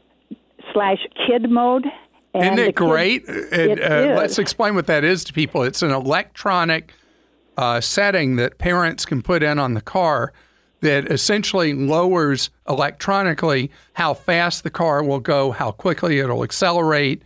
slash 0.73 1.05
kid 1.27 1.49
mode. 1.49 1.85
And 2.33 2.59
Isn't 2.59 2.59
it 2.59 2.75
great? 2.75 3.27
And, 3.27 3.53
it 3.53 3.81
uh, 3.81 4.15
Let's 4.15 4.37
explain 4.37 4.75
what 4.75 4.87
that 4.87 5.03
is 5.03 5.23
to 5.25 5.33
people. 5.33 5.63
It's 5.63 5.81
an 5.81 5.91
electronic 5.91 6.93
uh, 7.57 7.81
setting 7.81 8.35
that 8.37 8.57
parents 8.57 9.05
can 9.05 9.21
put 9.21 9.43
in 9.43 9.59
on 9.59 9.73
the 9.73 9.81
car 9.81 10.31
that 10.81 11.11
essentially 11.11 11.73
lowers 11.73 12.49
electronically 12.67 13.69
how 13.93 14.13
fast 14.13 14.63
the 14.63 14.69
car 14.69 15.03
will 15.03 15.19
go, 15.19 15.51
how 15.51 15.71
quickly 15.71 16.19
it'll 16.19 16.43
accelerate, 16.43 17.21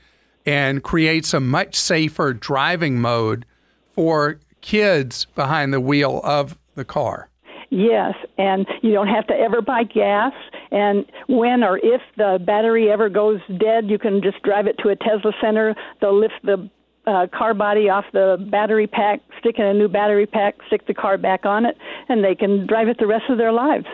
and 0.46 0.84
creates 0.84 1.34
a 1.34 1.40
much 1.40 1.76
safer 1.76 2.34
driving 2.34 3.00
mode 3.00 3.46
for 3.94 4.40
kids 4.62 5.26
behind 5.36 5.74
the 5.74 5.80
wheel 5.80 6.20
of 6.24 6.58
the 6.76 6.86
car. 6.86 7.30
Yes, 7.70 8.14
and 8.38 8.68
you 8.82 8.92
don't 8.92 9.08
have 9.08 9.28
to 9.28 9.34
ever 9.34 9.62
buy 9.62 9.84
gas. 9.84 10.34
And 10.74 11.06
when 11.28 11.64
or 11.64 11.78
if 11.78 12.02
the 12.18 12.40
battery 12.44 12.92
ever 12.92 13.08
goes 13.08 13.40
dead, 13.60 13.90
you 13.90 14.00
can 14.00 14.24
just 14.24 14.42
drive 14.42 14.66
it 14.66 14.76
to 14.80 14.90
a 14.90 14.96
Tesla 14.96 15.32
center. 15.40 15.76
They'll 16.02 16.20
lift 16.20 16.34
the 16.44 16.68
uh, 17.06 17.28
car 17.32 17.54
body 17.54 17.90
off 17.90 18.06
the 18.12 18.44
battery 18.50 18.88
pack, 18.88 19.22
stick 19.40 19.60
in 19.60 19.66
a 19.66 19.74
new 19.74 19.88
battery 19.88 20.26
pack, 20.26 20.56
stick 20.66 20.88
the 20.88 20.94
car 20.96 21.20
back 21.20 21.46
on 21.46 21.68
it, 21.68 21.78
and 22.10 22.24
they 22.24 22.34
can 22.34 22.66
drive 22.66 22.88
it 22.88 22.98
the 22.98 23.06
rest 23.06 23.26
of 23.30 23.38
their 23.38 23.52
lives. 23.52 23.86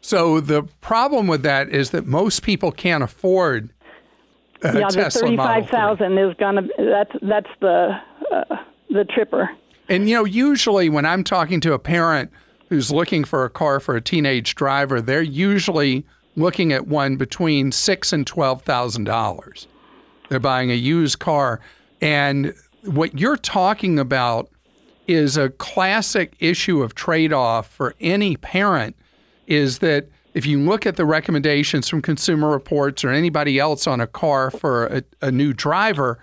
So 0.00 0.40
the 0.40 0.64
problem 0.80 1.28
with 1.28 1.42
that 1.44 1.68
is 1.68 1.90
that 1.90 2.06
most 2.06 2.42
people 2.42 2.72
can't 2.72 3.04
afford 3.04 3.70
a 4.62 4.66
yeah, 4.66 4.72
the 4.72 4.80
Tesla 4.80 5.10
3. 5.10 5.20
thirty-five 5.36 5.68
thousand 5.68 6.18
is 6.18 6.34
gonna. 6.38 6.62
That's 6.76 7.12
that's 7.22 7.50
the 7.60 7.96
uh, 8.32 8.56
the 8.88 9.04
tripper. 9.04 9.48
And 9.88 10.08
you 10.08 10.16
know, 10.16 10.24
usually 10.24 10.88
when 10.88 11.06
I'm 11.06 11.22
talking 11.22 11.60
to 11.60 11.72
a 11.72 11.78
parent 11.78 12.32
who's 12.70 12.90
looking 12.90 13.24
for 13.24 13.44
a 13.44 13.50
car 13.50 13.80
for 13.80 13.96
a 13.96 14.00
teenage 14.00 14.54
driver, 14.54 15.02
they're 15.02 15.20
usually 15.20 16.06
looking 16.36 16.72
at 16.72 16.86
one 16.86 17.16
between 17.16 17.72
six 17.72 18.12
and 18.12 18.26
twelve 18.26 18.62
thousand 18.62 19.04
dollars. 19.04 19.66
They're 20.30 20.38
buying 20.38 20.70
a 20.70 20.74
used 20.74 21.18
car, 21.18 21.60
and 22.00 22.54
what 22.84 23.18
you're 23.18 23.36
talking 23.36 23.98
about 23.98 24.48
is 25.06 25.36
a 25.36 25.50
classic 25.50 26.34
issue 26.38 26.82
of 26.82 26.94
trade-off 26.94 27.66
for 27.66 27.94
any 28.00 28.36
parent. 28.36 28.96
Is 29.48 29.80
that 29.80 30.06
if 30.32 30.46
you 30.46 30.60
look 30.60 30.86
at 30.86 30.94
the 30.94 31.04
recommendations 31.04 31.88
from 31.88 32.00
Consumer 32.00 32.48
Reports 32.48 33.02
or 33.02 33.10
anybody 33.10 33.58
else 33.58 33.88
on 33.88 34.00
a 34.00 34.06
car 34.06 34.52
for 34.52 34.86
a, 34.86 35.02
a 35.20 35.32
new 35.32 35.52
driver, 35.52 36.20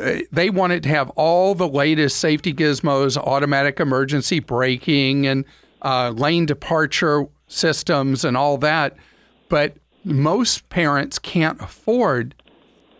uh, 0.00 0.16
they 0.32 0.50
wanted 0.50 0.82
to 0.82 0.88
have 0.88 1.10
all 1.10 1.54
the 1.54 1.68
latest 1.68 2.18
safety 2.18 2.52
gizmos, 2.52 3.16
automatic 3.16 3.78
emergency 3.78 4.40
braking, 4.40 5.24
and 5.24 5.44
uh, 5.82 6.10
lane 6.10 6.46
departure 6.46 7.26
systems, 7.46 8.24
and 8.24 8.36
all 8.36 8.58
that. 8.58 8.96
But 9.48 9.76
most 10.04 10.68
parents 10.68 11.18
can't 11.18 11.60
afford 11.60 12.34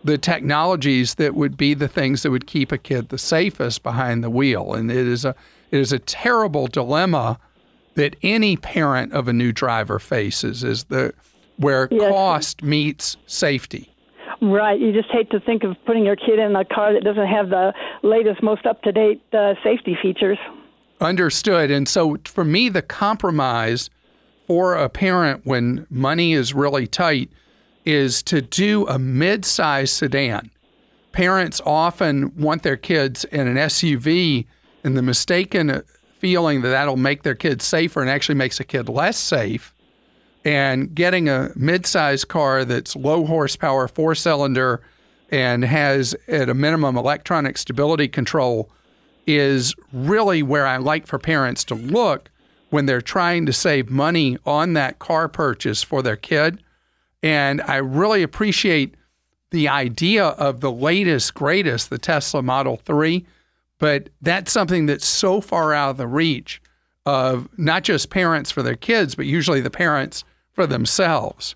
the 0.03 0.17
technologies 0.17 1.15
that 1.15 1.35
would 1.35 1.57
be 1.57 1.73
the 1.73 1.87
things 1.87 2.23
that 2.23 2.31
would 2.31 2.47
keep 2.47 2.71
a 2.71 2.77
kid 2.77 3.09
the 3.09 3.17
safest 3.17 3.83
behind 3.83 4.23
the 4.23 4.29
wheel, 4.29 4.73
and 4.73 4.89
it 4.89 5.07
is 5.07 5.25
a 5.25 5.35
it 5.71 5.79
is 5.79 5.91
a 5.91 5.99
terrible 5.99 6.67
dilemma 6.67 7.37
that 7.95 8.15
any 8.23 8.55
parent 8.55 9.11
of 9.13 9.27
a 9.27 9.33
new 9.33 9.51
driver 9.51 9.99
faces 9.99 10.63
is 10.63 10.85
the 10.85 11.13
where 11.57 11.87
Yes. 11.91 12.09
cost 12.11 12.63
meets 12.63 13.17
safety. 13.25 13.93
Right. 14.41 14.79
You 14.79 14.93
just 14.93 15.09
hate 15.11 15.29
to 15.31 15.39
think 15.41 15.65
of 15.65 15.75
putting 15.85 16.05
your 16.05 16.15
kid 16.15 16.39
in 16.39 16.55
a 16.55 16.63
car 16.63 16.93
that 16.93 17.03
doesn't 17.03 17.27
have 17.27 17.49
the 17.49 17.73
latest, 18.03 18.41
most 18.41 18.65
up 18.65 18.81
to 18.83 18.93
date 18.93 19.21
uh, 19.33 19.55
safety 19.63 19.97
features. 20.01 20.37
Understood. 21.01 21.71
And 21.71 21.87
so 21.87 22.17
for 22.25 22.43
me, 22.43 22.69
the 22.69 22.81
compromise 22.81 23.89
for 24.47 24.75
a 24.75 24.89
parent 24.89 25.45
when 25.45 25.87
money 25.89 26.33
is 26.33 26.53
really 26.53 26.87
tight 26.87 27.29
is 27.85 28.21
to 28.23 28.41
do 28.41 28.85
a 28.87 28.99
mid 28.99 29.45
sized 29.45 29.93
sedan. 29.93 30.51
Parents 31.11 31.61
often 31.65 32.35
want 32.35 32.63
their 32.63 32.77
kids 32.77 33.23
in 33.25 33.47
an 33.47 33.55
SUV, 33.55 34.45
and 34.83 34.95
the 34.95 35.01
mistaken 35.01 35.81
feeling 36.19 36.61
that 36.61 36.69
that'll 36.69 36.97
make 36.97 37.23
their 37.23 37.35
kids 37.35 37.65
safer 37.65 38.01
and 38.01 38.09
actually 38.09 38.35
makes 38.35 38.59
a 38.59 38.63
kid 38.63 38.89
less 38.89 39.17
safe. 39.17 39.73
And 40.43 40.93
getting 40.93 41.29
a 41.29 41.51
mid 41.55 41.85
sized 41.85 42.27
car 42.27 42.65
that's 42.65 42.95
low 42.95 43.25
horsepower, 43.25 43.87
four 43.87 44.15
cylinder, 44.15 44.81
and 45.31 45.63
has 45.63 46.15
at 46.27 46.49
a 46.49 46.53
minimum 46.53 46.97
electronic 46.97 47.57
stability 47.57 48.07
control 48.07 48.69
is 49.29 49.75
really 49.93 50.41
where 50.41 50.65
I 50.65 50.77
like 50.77 51.05
for 51.05 51.19
parents 51.19 51.63
to 51.65 51.75
look 51.75 52.31
when 52.71 52.87
they're 52.87 53.01
trying 53.01 53.45
to 53.45 53.53
save 53.53 53.89
money 53.89 54.37
on 54.45 54.73
that 54.73 54.99
car 54.99 55.27
purchase 55.27 55.83
for 55.83 56.01
their 56.01 56.15
kid. 56.15 56.63
And 57.21 57.61
I 57.61 57.77
really 57.77 58.23
appreciate 58.23 58.95
the 59.51 59.67
idea 59.67 60.25
of 60.25 60.61
the 60.61 60.71
latest, 60.71 61.33
greatest, 61.33 61.89
the 61.89 61.97
Tesla 61.97 62.41
Model 62.41 62.77
3, 62.77 63.25
but 63.77 64.09
that's 64.21 64.51
something 64.51 64.85
that's 64.85 65.07
so 65.07 65.41
far 65.41 65.73
out 65.73 65.91
of 65.91 65.97
the 65.97 66.07
reach 66.07 66.61
of 67.05 67.47
not 67.57 67.83
just 67.83 68.09
parents 68.09 68.51
for 68.51 68.61
their 68.61 68.75
kids, 68.75 69.15
but 69.15 69.25
usually 69.25 69.61
the 69.61 69.69
parents 69.69 70.23
for 70.53 70.67
themselves. 70.67 71.55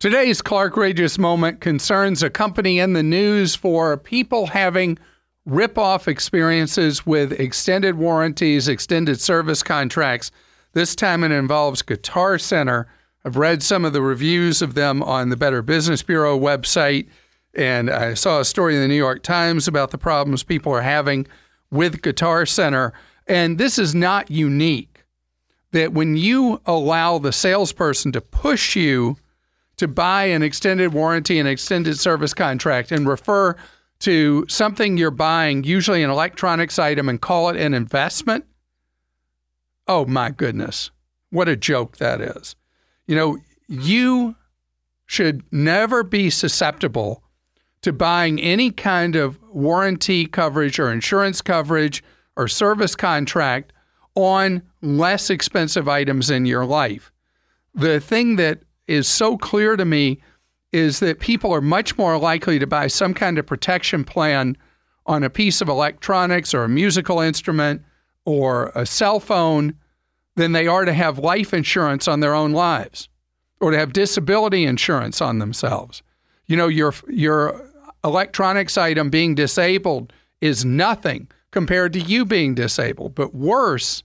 Today's 0.00 0.42
Clark 0.42 0.76
Rageous 0.76 1.18
moment 1.18 1.60
concerns 1.60 2.22
a 2.22 2.30
company 2.30 2.78
in 2.78 2.92
the 2.92 3.02
news 3.02 3.54
for 3.54 3.96
people 3.96 4.46
having 4.46 4.98
rip-off 5.46 6.08
experiences 6.08 7.04
with 7.04 7.32
extended 7.38 7.96
warranties, 7.96 8.68
extended 8.68 9.20
service 9.20 9.62
contracts. 9.62 10.30
This 10.72 10.94
time 10.94 11.22
it 11.22 11.30
involves 11.30 11.82
Guitar 11.82 12.38
Center. 12.38 12.86
I've 13.24 13.36
read 13.36 13.62
some 13.62 13.84
of 13.84 13.92
the 13.92 14.02
reviews 14.02 14.62
of 14.62 14.74
them 14.74 15.02
on 15.02 15.28
the 15.28 15.36
Better 15.36 15.62
Business 15.62 16.02
Bureau 16.02 16.38
website, 16.38 17.08
and 17.54 17.90
I 17.90 18.14
saw 18.14 18.40
a 18.40 18.44
story 18.44 18.74
in 18.74 18.80
the 18.80 18.88
New 18.88 18.94
York 18.94 19.22
Times 19.22 19.68
about 19.68 19.90
the 19.90 19.98
problems 19.98 20.42
people 20.42 20.72
are 20.72 20.82
having 20.82 21.26
with 21.70 22.02
Guitar 22.02 22.46
Center. 22.46 22.92
And 23.26 23.58
this 23.58 23.78
is 23.78 23.94
not 23.94 24.30
unique 24.30 25.04
that 25.72 25.92
when 25.92 26.16
you 26.16 26.60
allow 26.66 27.18
the 27.18 27.32
salesperson 27.32 28.12
to 28.12 28.20
push 28.20 28.76
you 28.76 29.16
to 29.76 29.88
buy 29.88 30.24
an 30.24 30.42
extended 30.42 30.92
warranty 30.92 31.38
and 31.38 31.48
extended 31.48 31.98
service 31.98 32.32
contract 32.32 32.92
and 32.92 33.08
refer 33.08 33.56
to 34.04 34.44
something 34.48 34.98
you're 34.98 35.10
buying, 35.10 35.64
usually 35.64 36.02
an 36.02 36.10
electronics 36.10 36.78
item, 36.78 37.08
and 37.08 37.20
call 37.20 37.48
it 37.48 37.56
an 37.56 37.72
investment, 37.72 38.44
oh 39.88 40.04
my 40.04 40.30
goodness, 40.30 40.90
what 41.30 41.48
a 41.48 41.56
joke 41.56 41.96
that 41.96 42.20
is. 42.20 42.54
You 43.06 43.16
know, 43.16 43.38
you 43.66 44.36
should 45.06 45.42
never 45.50 46.02
be 46.02 46.28
susceptible 46.28 47.22
to 47.80 47.94
buying 47.94 48.38
any 48.40 48.70
kind 48.70 49.16
of 49.16 49.38
warranty 49.50 50.26
coverage 50.26 50.78
or 50.78 50.92
insurance 50.92 51.40
coverage 51.40 52.04
or 52.36 52.46
service 52.46 52.94
contract 52.94 53.72
on 54.14 54.62
less 54.82 55.30
expensive 55.30 55.88
items 55.88 56.30
in 56.30 56.44
your 56.44 56.66
life. 56.66 57.10
The 57.74 58.00
thing 58.00 58.36
that 58.36 58.60
is 58.86 59.08
so 59.08 59.38
clear 59.38 59.76
to 59.76 59.84
me 59.86 60.20
is 60.74 60.98
that 60.98 61.20
people 61.20 61.54
are 61.54 61.60
much 61.60 61.96
more 61.96 62.18
likely 62.18 62.58
to 62.58 62.66
buy 62.66 62.88
some 62.88 63.14
kind 63.14 63.38
of 63.38 63.46
protection 63.46 64.02
plan 64.02 64.56
on 65.06 65.22
a 65.22 65.30
piece 65.30 65.60
of 65.60 65.68
electronics 65.68 66.52
or 66.52 66.64
a 66.64 66.68
musical 66.68 67.20
instrument 67.20 67.80
or 68.24 68.72
a 68.74 68.84
cell 68.84 69.20
phone 69.20 69.74
than 70.34 70.50
they 70.50 70.66
are 70.66 70.84
to 70.84 70.92
have 70.92 71.16
life 71.16 71.54
insurance 71.54 72.08
on 72.08 72.18
their 72.18 72.34
own 72.34 72.50
lives 72.50 73.08
or 73.60 73.70
to 73.70 73.78
have 73.78 73.92
disability 73.92 74.64
insurance 74.64 75.20
on 75.20 75.38
themselves. 75.38 76.02
You 76.46 76.56
know, 76.56 76.66
your 76.66 76.92
your 77.08 77.70
electronics 78.02 78.76
item 78.76 79.10
being 79.10 79.36
disabled 79.36 80.12
is 80.40 80.64
nothing 80.64 81.28
compared 81.52 81.92
to 81.92 82.00
you 82.00 82.24
being 82.24 82.52
disabled. 82.52 83.14
But 83.14 83.32
worse, 83.32 84.02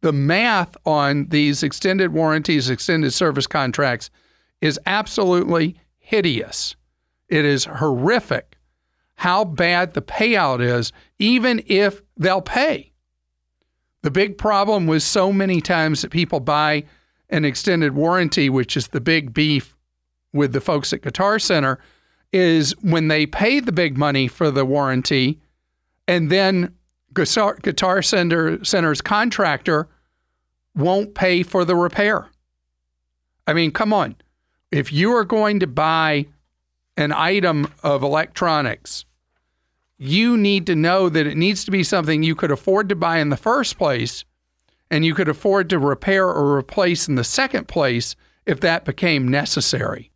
the 0.00 0.12
math 0.12 0.76
on 0.84 1.28
these 1.28 1.62
extended 1.62 2.12
warranties, 2.12 2.68
extended 2.68 3.12
service 3.12 3.46
contracts 3.46 4.10
is 4.60 4.78
absolutely 4.86 5.76
hideous. 5.98 6.76
It 7.28 7.44
is 7.44 7.64
horrific 7.64 8.56
how 9.16 9.44
bad 9.44 9.94
the 9.94 10.02
payout 10.02 10.60
is, 10.60 10.92
even 11.18 11.62
if 11.66 12.02
they'll 12.16 12.42
pay. 12.42 12.92
The 14.02 14.10
big 14.10 14.38
problem 14.38 14.86
was 14.86 15.04
so 15.04 15.32
many 15.32 15.60
times 15.60 16.02
that 16.02 16.10
people 16.10 16.38
buy 16.38 16.84
an 17.30 17.44
extended 17.44 17.94
warranty, 17.94 18.50
which 18.50 18.76
is 18.76 18.88
the 18.88 19.00
big 19.00 19.32
beef 19.32 19.74
with 20.32 20.52
the 20.52 20.60
folks 20.60 20.92
at 20.92 21.02
Guitar 21.02 21.38
Center, 21.38 21.78
is 22.32 22.74
when 22.82 23.08
they 23.08 23.26
pay 23.26 23.58
the 23.58 23.72
big 23.72 23.96
money 23.96 24.28
for 24.28 24.50
the 24.50 24.64
warranty 24.64 25.40
and 26.06 26.30
then 26.30 26.74
Guitar, 27.14 27.56
Guitar 27.62 28.02
Center, 28.02 28.62
Center's 28.64 29.00
contractor 29.00 29.88
won't 30.74 31.14
pay 31.14 31.42
for 31.42 31.64
the 31.64 31.74
repair. 31.74 32.28
I 33.46 33.54
mean, 33.54 33.70
come 33.70 33.92
on. 33.92 34.16
If 34.70 34.92
you 34.92 35.12
are 35.14 35.24
going 35.24 35.60
to 35.60 35.66
buy 35.66 36.26
an 36.96 37.12
item 37.12 37.68
of 37.82 38.02
electronics, 38.02 39.04
you 39.98 40.36
need 40.36 40.66
to 40.66 40.74
know 40.74 41.08
that 41.08 41.26
it 41.26 41.36
needs 41.36 41.64
to 41.64 41.70
be 41.70 41.82
something 41.82 42.22
you 42.22 42.34
could 42.34 42.50
afford 42.50 42.88
to 42.88 42.96
buy 42.96 43.18
in 43.18 43.28
the 43.28 43.36
first 43.36 43.78
place 43.78 44.24
and 44.90 45.04
you 45.04 45.14
could 45.14 45.28
afford 45.28 45.70
to 45.70 45.78
repair 45.78 46.26
or 46.26 46.56
replace 46.56 47.08
in 47.08 47.14
the 47.14 47.24
second 47.24 47.68
place 47.68 48.16
if 48.44 48.60
that 48.60 48.84
became 48.84 49.28
necessary. 49.28 50.10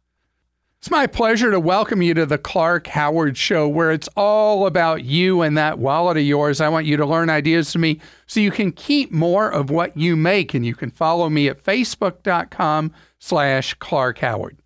It's 0.79 0.91
my 0.91 1.07
pleasure 1.07 1.51
to 1.51 1.61
welcome 1.61 2.01
you 2.01 2.15
to 2.15 2.25
the 2.25 2.39
Clark 2.39 2.87
Howard 2.87 3.37
Show, 3.37 3.69
where 3.69 3.93
it's 3.93 4.09
all 4.17 4.67
about 4.67 5.05
you 5.05 5.43
and 5.43 5.59
that 5.59 5.79
wallet 5.79 6.17
of 6.17 6.23
yours. 6.23 6.59
I 6.61 6.71
want 6.71 6.87
you 6.87 6.97
to 6.97 7.05
learn 7.05 7.29
ideas 7.29 7.71
from 7.71 7.83
me 7.83 8.01
so 8.27 8.41
you 8.41 8.51
can 8.51 8.73
keep 8.73 9.13
more 9.13 9.51
of 9.51 9.69
what 9.69 9.95
you 9.95 10.17
make, 10.17 10.55
and 10.55 10.65
you 10.65 10.75
can 10.75 10.91
follow 10.91 11.29
me 11.29 11.49
at 11.49 11.63
facebook.com 11.63 12.93
slash 13.21 13.75
Clark 13.75 14.19
Howard. 14.19 14.59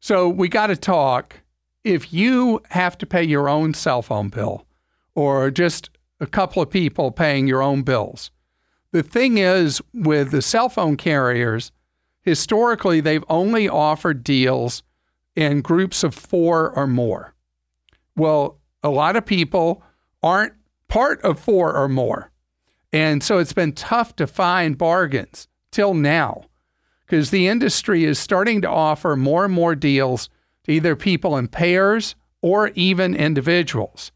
So 0.00 0.28
we 0.28 0.48
got 0.48 0.68
to 0.68 0.76
talk. 0.76 1.40
If 1.84 2.12
you 2.12 2.60
have 2.70 2.98
to 2.98 3.06
pay 3.06 3.22
your 3.22 3.48
own 3.48 3.72
cell 3.74 4.02
phone 4.02 4.28
bill, 4.28 4.66
or 5.14 5.52
just 5.52 5.90
a 6.18 6.26
couple 6.26 6.60
of 6.60 6.70
people 6.70 7.12
paying 7.12 7.46
your 7.46 7.62
own 7.62 7.82
bills, 7.82 8.32
the 8.90 9.04
thing 9.04 9.38
is 9.38 9.80
with 9.94 10.32
the 10.32 10.42
cell 10.42 10.68
phone 10.68 10.96
carriers, 10.96 11.70
historically 12.22 13.00
they've 13.00 13.24
only 13.28 13.68
offered 13.68 14.24
deals 14.24 14.82
in 15.36 15.60
groups 15.60 16.02
of 16.02 16.14
four 16.14 16.70
or 16.70 16.86
more. 16.86 17.34
Well, 18.16 18.58
a 18.82 18.88
lot 18.88 19.14
of 19.16 19.26
people 19.26 19.84
aren't 20.22 20.54
part 20.88 21.20
of 21.22 21.38
four 21.38 21.76
or 21.76 21.88
more. 21.88 22.32
And 22.92 23.22
so 23.22 23.38
it's 23.38 23.52
been 23.52 23.72
tough 23.72 24.16
to 24.16 24.26
find 24.26 24.78
bargains 24.78 25.46
till 25.70 25.92
now 25.92 26.46
because 27.06 27.30
the 27.30 27.46
industry 27.46 28.04
is 28.04 28.18
starting 28.18 28.60
to 28.62 28.68
offer 28.68 29.16
more 29.16 29.44
and 29.44 29.54
more 29.54 29.74
deals 29.74 30.28
to 30.64 30.72
either 30.72 30.96
people 30.96 31.36
in 31.36 31.48
pairs 31.48 32.16
or 32.42 32.68
even 32.74 33.14
individuals. 33.14 34.10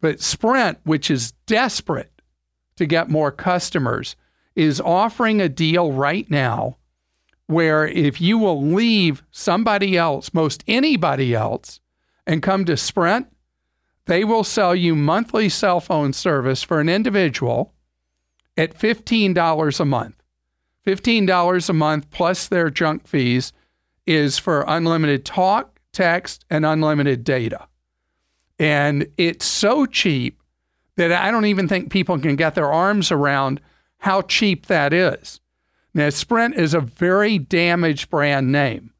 But 0.00 0.20
Sprint, 0.20 0.78
which 0.84 1.10
is 1.10 1.32
desperate 1.46 2.22
to 2.76 2.86
get 2.86 3.10
more 3.10 3.30
customers, 3.30 4.16
is 4.56 4.80
offering 4.80 5.40
a 5.40 5.48
deal 5.48 5.92
right 5.92 6.28
now 6.30 6.78
where 7.46 7.86
if 7.86 8.20
you 8.20 8.38
will 8.38 8.62
leave 8.62 9.22
somebody 9.30 9.96
else, 9.96 10.32
most 10.32 10.64
anybody 10.66 11.34
else, 11.34 11.80
and 12.26 12.42
come 12.42 12.64
to 12.64 12.76
Sprint, 12.76 13.26
they 14.06 14.24
will 14.24 14.44
sell 14.44 14.74
you 14.74 14.94
monthly 14.94 15.48
cell 15.48 15.80
phone 15.80 16.12
service 16.12 16.62
for 16.62 16.80
an 16.80 16.88
individual 16.88 17.74
at 18.56 18.78
$15 18.78 19.80
a 19.80 19.84
month. 19.84 20.23
$15 20.86 21.68
a 21.68 21.72
month 21.72 22.10
plus 22.10 22.46
their 22.46 22.70
junk 22.70 23.06
fees 23.06 23.52
is 24.06 24.38
for 24.38 24.64
unlimited 24.66 25.24
talk, 25.24 25.78
text, 25.92 26.44
and 26.50 26.66
unlimited 26.66 27.24
data. 27.24 27.68
And 28.58 29.08
it's 29.16 29.44
so 29.46 29.86
cheap 29.86 30.40
that 30.96 31.10
I 31.10 31.30
don't 31.30 31.46
even 31.46 31.66
think 31.66 31.90
people 31.90 32.18
can 32.18 32.36
get 32.36 32.54
their 32.54 32.72
arms 32.72 33.10
around 33.10 33.60
how 33.98 34.22
cheap 34.22 34.66
that 34.66 34.92
is. 34.92 35.40
Now, 35.94 36.10
Sprint 36.10 36.56
is 36.56 36.74
a 36.74 36.80
very 36.80 37.38
damaged 37.38 38.10
brand 38.10 38.52
name. 38.52 38.92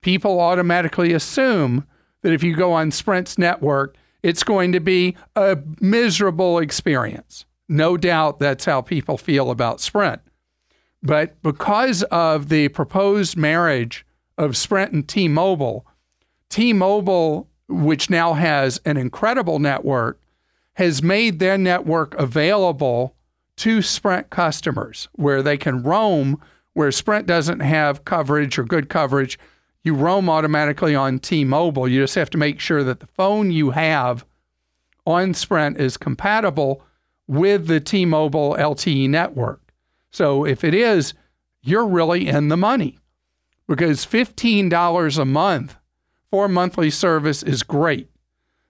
People 0.00 0.40
automatically 0.40 1.12
assume 1.12 1.86
that 2.22 2.32
if 2.32 2.42
you 2.42 2.54
go 2.54 2.72
on 2.72 2.90
Sprint's 2.90 3.38
network, 3.38 3.96
it's 4.22 4.42
going 4.42 4.72
to 4.72 4.80
be 4.80 5.16
a 5.34 5.58
miserable 5.80 6.58
experience. 6.58 7.44
No 7.68 7.96
doubt 7.96 8.38
that's 8.38 8.64
how 8.64 8.80
people 8.80 9.16
feel 9.16 9.50
about 9.50 9.80
Sprint. 9.80 10.20
But 11.02 11.40
because 11.42 12.02
of 12.04 12.48
the 12.48 12.68
proposed 12.68 13.36
marriage 13.36 14.06
of 14.38 14.56
Sprint 14.56 14.92
and 14.92 15.08
T 15.08 15.28
Mobile, 15.28 15.86
T 16.48 16.72
Mobile, 16.72 17.48
which 17.68 18.10
now 18.10 18.34
has 18.34 18.80
an 18.84 18.96
incredible 18.96 19.58
network, 19.58 20.20
has 20.74 21.02
made 21.02 21.38
their 21.38 21.58
network 21.58 22.14
available 22.14 23.14
to 23.56 23.82
Sprint 23.82 24.30
customers 24.30 25.08
where 25.12 25.42
they 25.42 25.56
can 25.56 25.82
roam 25.82 26.40
where 26.74 26.90
Sprint 26.90 27.26
doesn't 27.26 27.60
have 27.60 28.04
coverage 28.04 28.58
or 28.58 28.64
good 28.64 28.88
coverage. 28.88 29.38
You 29.84 29.94
roam 29.94 30.30
automatically 30.30 30.94
on 30.94 31.18
T 31.18 31.44
Mobile. 31.44 31.88
You 31.88 32.00
just 32.00 32.14
have 32.14 32.30
to 32.30 32.38
make 32.38 32.60
sure 32.60 32.82
that 32.84 33.00
the 33.00 33.06
phone 33.06 33.50
you 33.50 33.70
have 33.70 34.24
on 35.06 35.34
Sprint 35.34 35.78
is 35.78 35.96
compatible 35.96 36.82
with 37.26 37.66
the 37.66 37.80
T 37.80 38.04
Mobile 38.04 38.56
LTE 38.58 39.08
network. 39.08 39.61
So 40.12 40.44
if 40.44 40.62
it 40.62 40.74
is, 40.74 41.14
you're 41.62 41.86
really 41.86 42.28
in 42.28 42.48
the 42.48 42.56
money 42.56 42.98
because 43.66 44.06
$15 44.06 45.18
a 45.18 45.24
month 45.24 45.76
for 46.30 46.48
monthly 46.48 46.90
service 46.90 47.42
is 47.42 47.62
great. 47.62 48.08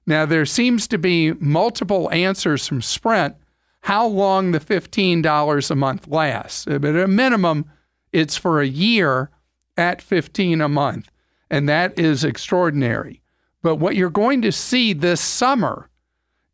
Now, 0.07 0.27
there 0.27 0.47
seems 0.47 0.89
to 0.89 0.99
be 0.99 1.33
multiple 1.35 2.11
answers 2.11 2.67
from 2.67 2.83
Sprint 2.83 3.37
how 3.83 4.07
long 4.07 4.53
the 4.53 4.61
$15 4.61 5.71
a 5.71 5.75
month 5.75 6.09
lasts. 6.09 6.65
But 6.65 6.85
at 6.85 6.97
a 6.97 7.09
minimum, 7.09 7.71
it's 8.13 8.37
for 8.37 8.61
a 8.61 8.67
year 8.67 9.31
at 9.77 10.03
15 10.03 10.61
a 10.61 10.69
month. 10.69 11.11
And 11.51 11.69
that 11.69 11.99
is 11.99 12.25
extraordinary. 12.25 13.23
But 13.63 13.77
what 13.77 13.97
you're 13.97 14.11
going 14.11 14.43
to 14.43 14.53
see 14.53 14.93
this 14.93 15.21
summer 15.21 15.89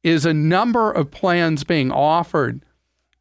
is 0.03 0.25
a 0.25 0.35
number 0.35 0.91
of 0.91 1.11
plans 1.11 1.65
being 1.65 1.91
offered 1.91 2.65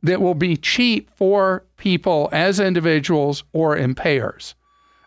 that 0.04 0.22
will 0.22 0.36
be 0.36 0.56
cheap 0.56 1.10
for 1.16 1.66
people 1.78 2.30
as 2.32 2.60
individuals 2.60 3.44
or 3.54 3.76
in 3.76 3.96
pairs. 3.96 4.56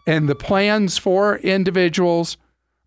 And 0.07 0.29
the 0.29 0.35
plans 0.35 0.99
for 0.99 1.37
individuals 1.39 2.37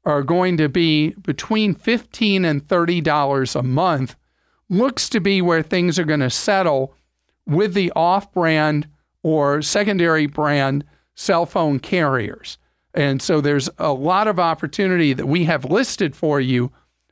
are 0.05 0.23
going 0.23 0.57
to 0.57 0.67
be 0.67 1.11
between 1.11 1.73
15 1.73 2.43
and 2.43 2.67
$30 2.67 3.55
a 3.55 3.63
month 3.63 4.15
looks 4.69 5.07
to 5.09 5.19
be 5.19 5.41
where 5.41 5.61
things 5.61 5.97
are 5.97 6.03
going 6.03 6.19
to 6.19 6.29
settle 6.29 6.93
with 7.45 7.73
the 7.73 7.91
off 7.95 8.31
brand 8.31 8.87
or 9.21 9.61
secondary 9.61 10.25
brand 10.25 10.83
cell 11.15 11.45
phone 11.45 11.79
carriers. 11.79 12.57
And 12.93 13.21
so 13.21 13.41
there's 13.41 13.69
a 13.77 13.93
lot 13.93 14.27
of 14.27 14.39
opportunity 14.39 15.13
that 15.13 15.27
we 15.27 15.45
have 15.45 15.65
listed 15.65 16.15
for 16.15 16.39
you 16.39 16.71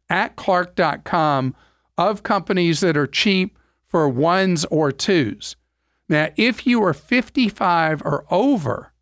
at 0.09 0.35
clark.com 0.35 1.55
of 1.97 2.23
companies 2.23 2.81
that 2.81 2.97
are 2.97 3.07
cheap 3.07 3.57
for 3.91 4.07
ones 4.07 4.63
or 4.65 4.91
twos. 4.91 5.57
Now, 6.07 6.29
if 6.37 6.65
you 6.65 6.81
are 6.83 6.93
55 6.93 8.01
or 8.03 8.25
over, 8.31 8.93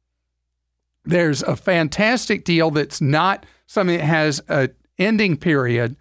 there's 1.06 1.44
a 1.44 1.56
fantastic 1.56 2.44
deal 2.44 2.72
that's 2.72 3.00
not 3.00 3.46
something 3.68 3.98
that 3.98 4.06
has 4.06 4.42
a 4.50 4.70
ending 4.98 5.38
period, 5.38 5.96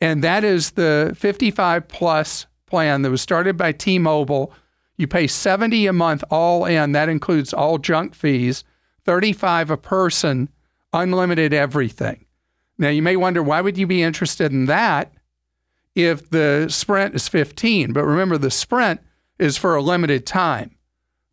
and 0.00 0.22
that 0.22 0.42
is 0.42 0.72
the 0.72 1.14
55 1.16 1.86
plus 1.88 2.46
plan 2.66 3.02
that 3.02 3.10
was 3.10 3.22
started 3.22 3.56
by 3.56 3.70
T-Mobile. 3.70 4.52
You 4.96 5.06
pay 5.06 5.28
70 5.28 5.86
a 5.86 5.92
month 5.92 6.24
all 6.28 6.66
in. 6.66 6.92
That 6.92 7.08
includes 7.08 7.54
all 7.54 7.78
junk 7.78 8.14
fees, 8.14 8.64
35 9.04 9.70
a 9.70 9.76
person, 9.76 10.48
unlimited 10.92 11.52
everything. 11.52 12.26
Now 12.78 12.88
you 12.88 13.02
may 13.02 13.16
wonder 13.16 13.42
why 13.42 13.60
would 13.60 13.78
you 13.78 13.86
be 13.86 14.02
interested 14.02 14.50
in 14.52 14.66
that 14.66 15.13
if 15.94 16.30
the 16.30 16.66
Sprint 16.68 17.14
is 17.14 17.28
15? 17.28 17.92
But 17.92 18.04
remember 18.04 18.38
the 18.38 18.50
Sprint 18.50 19.00
is 19.38 19.56
for 19.56 19.76
a 19.76 19.82
limited 19.82 20.26
time. 20.26 20.76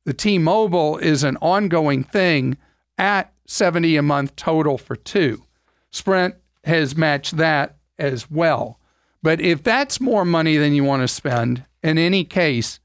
The 0.05 0.13
T-Mobile 0.13 0.97
is 0.97 1.23
an 1.23 1.37
ongoing 1.37 2.03
thing 2.03 2.57
at 2.97 3.33
70 3.45 3.97
a 3.97 4.01
month 4.01 4.35
total 4.35 4.77
for 4.77 4.95
two. 4.95 5.45
Sprint 5.91 6.35
has 6.63 6.95
matched 6.95 7.37
that 7.37 7.77
as 7.99 8.29
well. 8.31 8.79
But 9.23 9.41
if 9.41 9.61
that's 9.61 10.01
more 10.01 10.25
money 10.25 10.57
than 10.57 10.73
you 10.73 10.83
want 10.83 11.01
to 11.01 11.07
spend, 11.07 11.65
in 11.83 11.97
any 11.97 12.23
case, 12.23 12.79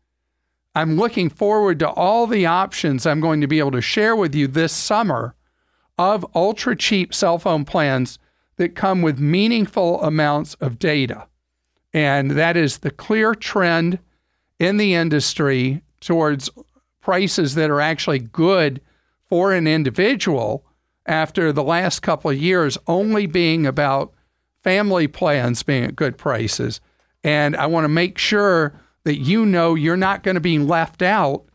I'm 0.74 0.96
looking 0.96 1.30
forward 1.30 1.78
to 1.78 1.88
all 1.88 2.26
the 2.26 2.44
options 2.44 3.06
I'm 3.06 3.20
going 3.20 3.40
to 3.40 3.46
be 3.46 3.58
able 3.58 3.70
to 3.70 3.80
share 3.80 4.14
with 4.14 4.34
you 4.34 4.46
this 4.46 4.72
summer 4.72 5.34
of 5.96 6.26
ultra 6.34 6.76
cheap 6.76 7.14
cell 7.14 7.38
phone 7.38 7.64
plans 7.64 8.18
that 8.56 8.74
come 8.74 9.00
with 9.00 9.18
meaningful 9.18 10.02
amounts 10.02 10.54
of 10.54 10.78
data. 10.78 11.28
And 11.96 12.32
that 12.32 12.59
is 12.59 12.78
the 12.78 12.90
clear 12.90 13.35
trend 13.35 14.00
in 14.59 14.76
the 14.76 14.92
industry 14.92 15.80
towards 15.98 16.50
prices 17.00 17.54
that 17.54 17.70
are 17.70 17.80
actually 17.80 18.18
good 18.18 18.82
for 19.30 19.54
an 19.54 19.66
individual 19.66 20.62
after 21.06 21.54
the 21.54 21.62
last 21.62 22.00
couple 22.00 22.30
of 22.30 22.37
years 22.37 22.76
only 22.87 23.24
being 23.24 23.64
about 23.64 24.12
family 24.62 25.09
plans 25.09 25.62
being 25.62 25.85
at 25.85 25.96
good 25.96 26.18
prices. 26.18 26.82
And 27.24 27.56
I 27.56 27.64
want 27.64 27.85
to 27.85 27.88
make 27.88 28.18
sure 28.18 28.78
that 29.04 29.16
you 29.16 29.46
know 29.46 29.74
you're 29.74 29.96
not 29.96 30.22
going 30.22 30.35
to 30.35 30.40
be 30.40 30.59
left 30.59 31.00
out 31.00 31.46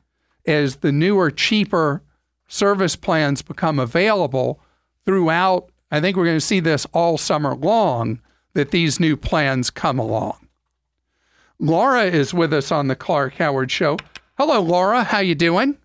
as 0.47 0.77
the 0.77 0.91
newer, 0.91 1.29
cheaper 1.29 2.01
service 2.47 2.95
plans 2.95 3.43
become 3.43 3.77
available 3.77 4.59
throughout. 5.05 5.69
I 5.91 6.01
think 6.01 6.17
we're 6.17 6.25
going 6.25 6.37
to 6.37 6.41
see 6.41 6.61
this 6.61 6.87
all 6.93 7.19
summer 7.19 7.53
long 7.53 8.21
that 8.53 8.71
these 8.71 8.99
new 8.99 9.15
plans 9.15 9.69
come 9.69 9.99
along. 9.99 10.37
Laura 11.59 12.03
is 12.03 12.33
with 12.33 12.53
us 12.53 12.71
on 12.71 12.87
the 12.87 12.95
Clark 12.95 13.35
Howard 13.35 13.71
Show. 13.71 13.97
Hello, 14.37 14.59
Laura. 14.59 15.03
How 15.03 15.19
you 15.19 15.35
doing? 15.35 15.77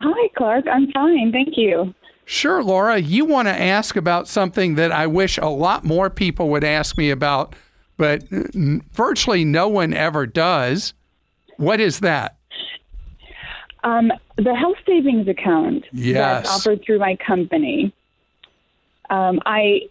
Hi, 0.00 0.28
Clark. 0.36 0.66
I'm 0.68 0.90
fine. 0.92 1.32
Thank 1.32 1.56
you. 1.56 1.92
Sure, 2.24 2.62
Laura. 2.62 2.98
You 2.98 3.24
want 3.24 3.48
to 3.48 3.60
ask 3.60 3.96
about 3.96 4.28
something 4.28 4.76
that 4.76 4.92
I 4.92 5.06
wish 5.06 5.38
a 5.38 5.46
lot 5.46 5.84
more 5.84 6.10
people 6.10 6.50
would 6.50 6.62
ask 6.62 6.96
me 6.96 7.10
about, 7.10 7.56
but 7.96 8.22
virtually 8.28 9.44
no 9.44 9.66
one 9.66 9.92
ever 9.94 10.26
does. 10.26 10.94
What 11.56 11.80
is 11.80 12.00
that? 12.00 12.36
Um, 13.82 14.12
the 14.36 14.54
health 14.54 14.76
savings 14.86 15.26
account 15.26 15.86
yes. 15.90 16.14
that's 16.14 16.50
offered 16.50 16.84
through 16.84 16.98
my 16.98 17.16
company. 17.16 17.92
Um, 19.10 19.40
I 19.46 19.88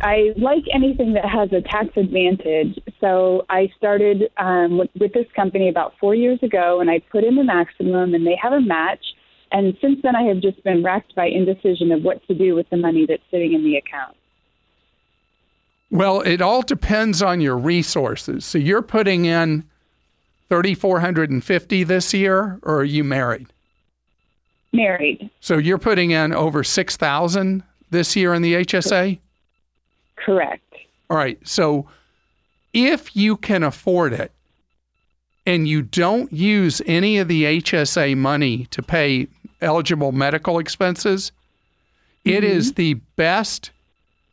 I 0.00 0.32
like 0.36 0.64
anything 0.72 1.14
that 1.14 1.24
has 1.24 1.50
a 1.52 1.62
tax 1.62 1.88
advantage. 1.96 2.78
So 3.00 3.44
I 3.48 3.70
started 3.76 4.30
um, 4.36 4.78
with, 4.78 4.90
with 4.98 5.12
this 5.12 5.26
company 5.34 5.68
about 5.68 5.94
four 5.98 6.14
years 6.14 6.38
ago, 6.42 6.80
and 6.80 6.90
I 6.90 7.00
put 7.10 7.24
in 7.24 7.36
the 7.36 7.44
maximum, 7.44 8.14
and 8.14 8.26
they 8.26 8.38
have 8.40 8.52
a 8.52 8.60
match. 8.60 9.04
And 9.52 9.76
since 9.80 10.00
then, 10.02 10.16
I 10.16 10.22
have 10.22 10.40
just 10.40 10.62
been 10.64 10.82
racked 10.82 11.14
by 11.14 11.26
indecision 11.26 11.92
of 11.92 12.02
what 12.02 12.26
to 12.26 12.34
do 12.34 12.54
with 12.54 12.68
the 12.70 12.76
money 12.76 13.06
that's 13.08 13.22
sitting 13.30 13.52
in 13.52 13.64
the 13.64 13.76
account. 13.76 14.16
Well, 15.90 16.20
it 16.20 16.40
all 16.40 16.62
depends 16.62 17.22
on 17.22 17.40
your 17.40 17.56
resources. 17.56 18.44
So 18.44 18.58
you're 18.58 18.82
putting 18.82 19.24
in 19.24 19.64
3450 20.48 21.84
this 21.84 22.12
year 22.12 22.58
or 22.62 22.80
are 22.80 22.84
you 22.84 23.04
married? 23.04 23.46
Married. 24.72 25.30
So 25.40 25.58
you're 25.58 25.78
putting 25.78 26.10
in 26.10 26.32
over 26.32 26.64
6000 26.64 27.62
this 27.90 28.16
year 28.16 28.34
in 28.34 28.42
the 28.42 28.54
HSA? 28.54 29.20
Correct. 30.26 30.74
All 31.08 31.16
right. 31.16 31.38
So 31.46 31.86
if 32.72 33.14
you 33.14 33.36
can 33.36 33.62
afford 33.62 34.12
it 34.12 34.32
and 35.46 35.68
you 35.68 35.82
don't 35.82 36.32
use 36.32 36.82
any 36.84 37.18
of 37.18 37.28
the 37.28 37.44
HSA 37.44 38.16
money 38.16 38.66
to 38.72 38.82
pay 38.82 39.28
eligible 39.60 40.10
medical 40.10 40.58
expenses, 40.58 41.30
mm-hmm. 42.24 42.36
it 42.36 42.42
is 42.42 42.72
the 42.72 42.94
best 43.14 43.70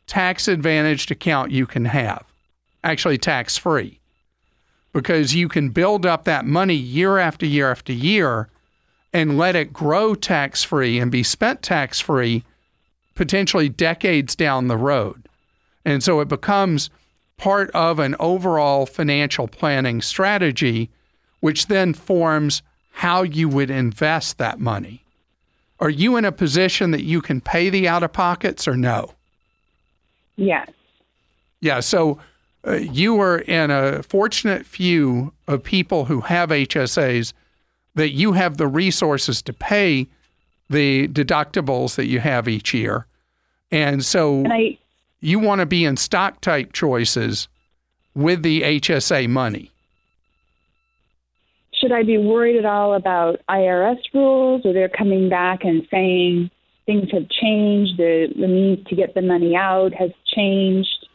tax 0.08 0.48
advantaged 0.48 1.12
account 1.12 1.52
you 1.52 1.64
can 1.64 1.84
have, 1.84 2.24
actually 2.82 3.16
tax 3.16 3.56
free, 3.56 4.00
because 4.92 5.32
you 5.32 5.48
can 5.48 5.70
build 5.70 6.04
up 6.04 6.24
that 6.24 6.44
money 6.44 6.74
year 6.74 7.18
after 7.18 7.46
year 7.46 7.70
after 7.70 7.92
year 7.92 8.48
and 9.12 9.38
let 9.38 9.54
it 9.54 9.72
grow 9.72 10.16
tax 10.16 10.64
free 10.64 10.98
and 10.98 11.12
be 11.12 11.22
spent 11.22 11.62
tax 11.62 12.00
free 12.00 12.42
potentially 13.14 13.68
decades 13.68 14.34
down 14.34 14.66
the 14.66 14.76
road. 14.76 15.23
And 15.84 16.02
so 16.02 16.20
it 16.20 16.28
becomes 16.28 16.90
part 17.36 17.70
of 17.72 17.98
an 17.98 18.16
overall 18.18 18.86
financial 18.86 19.48
planning 19.48 20.00
strategy, 20.00 20.90
which 21.40 21.66
then 21.66 21.92
forms 21.94 22.62
how 22.92 23.22
you 23.22 23.48
would 23.48 23.70
invest 23.70 24.38
that 24.38 24.60
money. 24.60 25.04
Are 25.80 25.90
you 25.90 26.16
in 26.16 26.24
a 26.24 26.32
position 26.32 26.92
that 26.92 27.02
you 27.02 27.20
can 27.20 27.40
pay 27.40 27.68
the 27.68 27.88
out 27.88 28.02
of 28.02 28.12
pockets 28.12 28.68
or 28.68 28.76
no? 28.76 29.14
Yes. 30.36 30.70
Yeah. 31.60 31.80
So 31.80 32.18
uh, 32.66 32.74
you 32.74 33.20
are 33.20 33.38
in 33.40 33.70
a 33.70 34.02
fortunate 34.02 34.64
few 34.64 35.32
of 35.46 35.62
people 35.62 36.06
who 36.06 36.20
have 36.22 36.50
HSAs 36.50 37.32
that 37.94 38.10
you 38.10 38.32
have 38.32 38.56
the 38.56 38.66
resources 38.66 39.42
to 39.42 39.52
pay 39.52 40.06
the 40.70 41.08
deductibles 41.08 41.96
that 41.96 42.06
you 42.06 42.20
have 42.20 42.48
each 42.48 42.72
year. 42.72 43.06
And 43.70 44.04
so 44.04 44.38
and 44.38 44.52
I, 44.52 44.78
you 45.24 45.38
want 45.38 45.60
to 45.60 45.66
be 45.66 45.84
in 45.84 45.96
stock 45.96 46.40
type 46.42 46.72
choices 46.72 47.48
with 48.14 48.42
the 48.42 48.62
HSA 48.62 49.28
money. 49.28 49.70
Should 51.72 51.92
I 51.92 52.02
be 52.02 52.18
worried 52.18 52.56
at 52.56 52.66
all 52.66 52.94
about 52.94 53.40
IRS 53.48 53.98
rules 54.12 54.64
or 54.64 54.72
they're 54.72 54.88
coming 54.88 55.28
back 55.28 55.64
and 55.64 55.86
saying 55.90 56.50
things 56.86 57.10
have 57.10 57.28
changed, 57.30 57.96
the, 57.96 58.28
the 58.38 58.46
means 58.46 58.86
to 58.88 58.94
get 58.94 59.14
the 59.14 59.22
money 59.22 59.56
out 59.56 59.94
has 59.94 60.10
changed? 60.26 61.06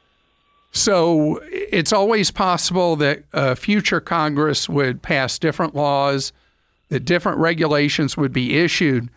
So 0.71 1.39
it's 1.49 1.93
always 1.93 2.31
possible 2.31 2.95
that 2.97 3.23
a 3.33 3.55
future 3.55 4.01
Congress 4.01 4.67
would 4.67 5.01
pass 5.01 5.39
different 5.39 5.75
laws, 5.75 6.33
that 6.89 7.05
different 7.05 7.37
regulations 7.37 8.17
would 8.17 8.33
be 8.33 8.57
issued, 8.57 9.09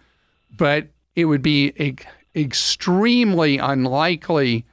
but 0.56 0.86
it 1.16 1.26
would 1.26 1.42
be 1.42 1.72
e- 1.78 1.96
extremely 2.34 3.58
unlikely 3.58 4.64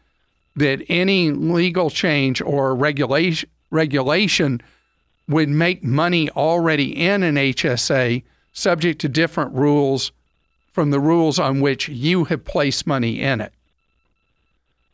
that 0.56 0.84
any 0.90 1.32
legal 1.32 1.90
change 1.90 2.42
or 2.42 2.76
regulation 2.76 3.50
regulation 3.72 4.62
would 5.28 5.50
make 5.50 5.84
money 5.84 6.30
already 6.32 6.90
in 7.00 7.22
an 7.22 7.36
HSA 7.36 8.24
subject 8.52 9.00
to 9.02 9.08
different 9.08 9.54
rules 9.54 10.12
from 10.72 10.90
the 10.90 11.00
rules 11.00 11.40
on 11.40 11.62
which 11.62 11.88
you 11.88 12.24
have 12.26 12.44
placed 12.44 12.88
money 12.88 13.22
in 13.22 13.42
it. 13.42 13.54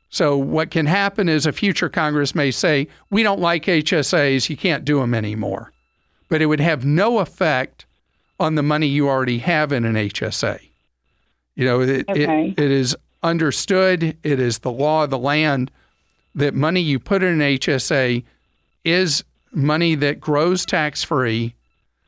So, 0.09 0.37
what 0.37 0.71
can 0.71 0.85
happen 0.85 1.27
is 1.27 1.45
a 1.45 1.51
future 1.51 1.89
Congress 1.89 2.35
may 2.35 2.51
say, 2.51 2.87
We 3.09 3.23
don't 3.23 3.39
like 3.39 3.65
HSAs, 3.65 4.49
you 4.49 4.57
can't 4.57 4.85
do 4.85 4.99
them 4.99 5.13
anymore. 5.13 5.71
But 6.29 6.41
it 6.41 6.47
would 6.47 6.59
have 6.59 6.85
no 6.85 7.19
effect 7.19 7.85
on 8.39 8.55
the 8.55 8.63
money 8.63 8.87
you 8.87 9.07
already 9.07 9.39
have 9.39 9.71
in 9.71 9.85
an 9.85 9.95
HSA. 9.95 10.59
You 11.55 11.65
know, 11.65 11.81
it, 11.81 12.09
okay. 12.09 12.49
it, 12.49 12.59
it 12.59 12.71
is 12.71 12.95
understood, 13.25 14.15
it 14.23 14.39
is 14.39 14.59
the 14.59 14.71
law 14.71 15.03
of 15.03 15.09
the 15.09 15.17
land 15.17 15.71
that 16.35 16.53
money 16.53 16.81
you 16.81 16.99
put 16.99 17.23
in 17.23 17.41
an 17.41 17.57
HSA 17.57 18.23
is 18.83 19.23
money 19.51 19.95
that 19.95 20.19
grows 20.19 20.65
tax 20.65 21.03
free 21.03 21.55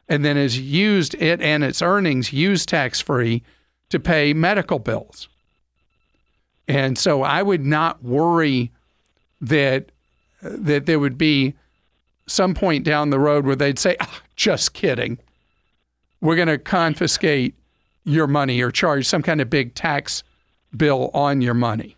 and 0.07 0.23
then 0.23 0.37
is 0.37 0.59
used, 0.59 1.15
it 1.15 1.41
and 1.41 1.63
its 1.63 1.81
earnings 1.81 2.31
used 2.31 2.69
tax 2.69 3.01
free 3.01 3.41
to 3.89 3.99
pay 3.99 4.33
medical 4.33 4.79
bills. 4.79 5.27
And 6.67 6.97
so 6.97 7.23
I 7.23 7.41
would 7.41 7.65
not 7.65 8.03
worry 8.03 8.71
that 9.41 9.91
that 10.41 10.85
there 10.85 10.99
would 10.99 11.17
be 11.17 11.55
some 12.27 12.53
point 12.53 12.83
down 12.83 13.09
the 13.09 13.19
road 13.19 13.45
where 13.45 13.55
they'd 13.55 13.79
say, 13.79 13.95
oh, 13.99 14.19
"Just 14.35 14.73
kidding. 14.73 15.17
We're 16.21 16.35
going 16.35 16.47
to 16.47 16.59
confiscate 16.59 17.55
your 18.03 18.27
money 18.27 18.61
or 18.61 18.69
charge 18.69 19.07
some 19.07 19.23
kind 19.23 19.41
of 19.41 19.49
big 19.49 19.73
tax 19.73 20.23
bill 20.75 21.09
on 21.13 21.41
your 21.41 21.53
money." 21.53 21.95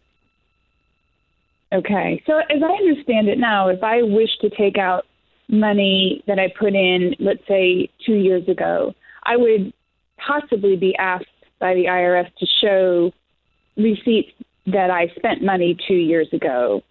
Okay. 1.71 2.21
So 2.25 2.37
as 2.37 2.63
I 2.63 2.71
understand 2.71 3.27
it 3.27 3.37
now, 3.37 3.67
if 3.67 3.83
I 3.83 4.01
wish 4.01 4.29
to 4.41 4.49
take 4.49 4.77
out 4.77 5.05
money 5.47 6.23
that 6.27 6.39
I 6.39 6.51
put 6.57 6.73
in, 6.73 7.15
let's 7.19 7.45
say 7.47 7.89
two 8.05 8.15
years 8.15 8.47
ago, 8.47 8.93
I 9.23 9.35
would 9.35 9.73
possibly 10.17 10.75
be 10.75 10.95
asked 10.97 11.25
by 11.59 11.73
the 11.73 11.85
IRS 11.85 12.29
to 12.39 12.45
show 12.61 13.11
receipts 13.77 14.31
that 14.67 14.89
I 14.89 15.07
spent 15.15 15.43
money 15.43 15.77
two 15.87 15.95
years 15.95 16.27
ago. 16.33 16.83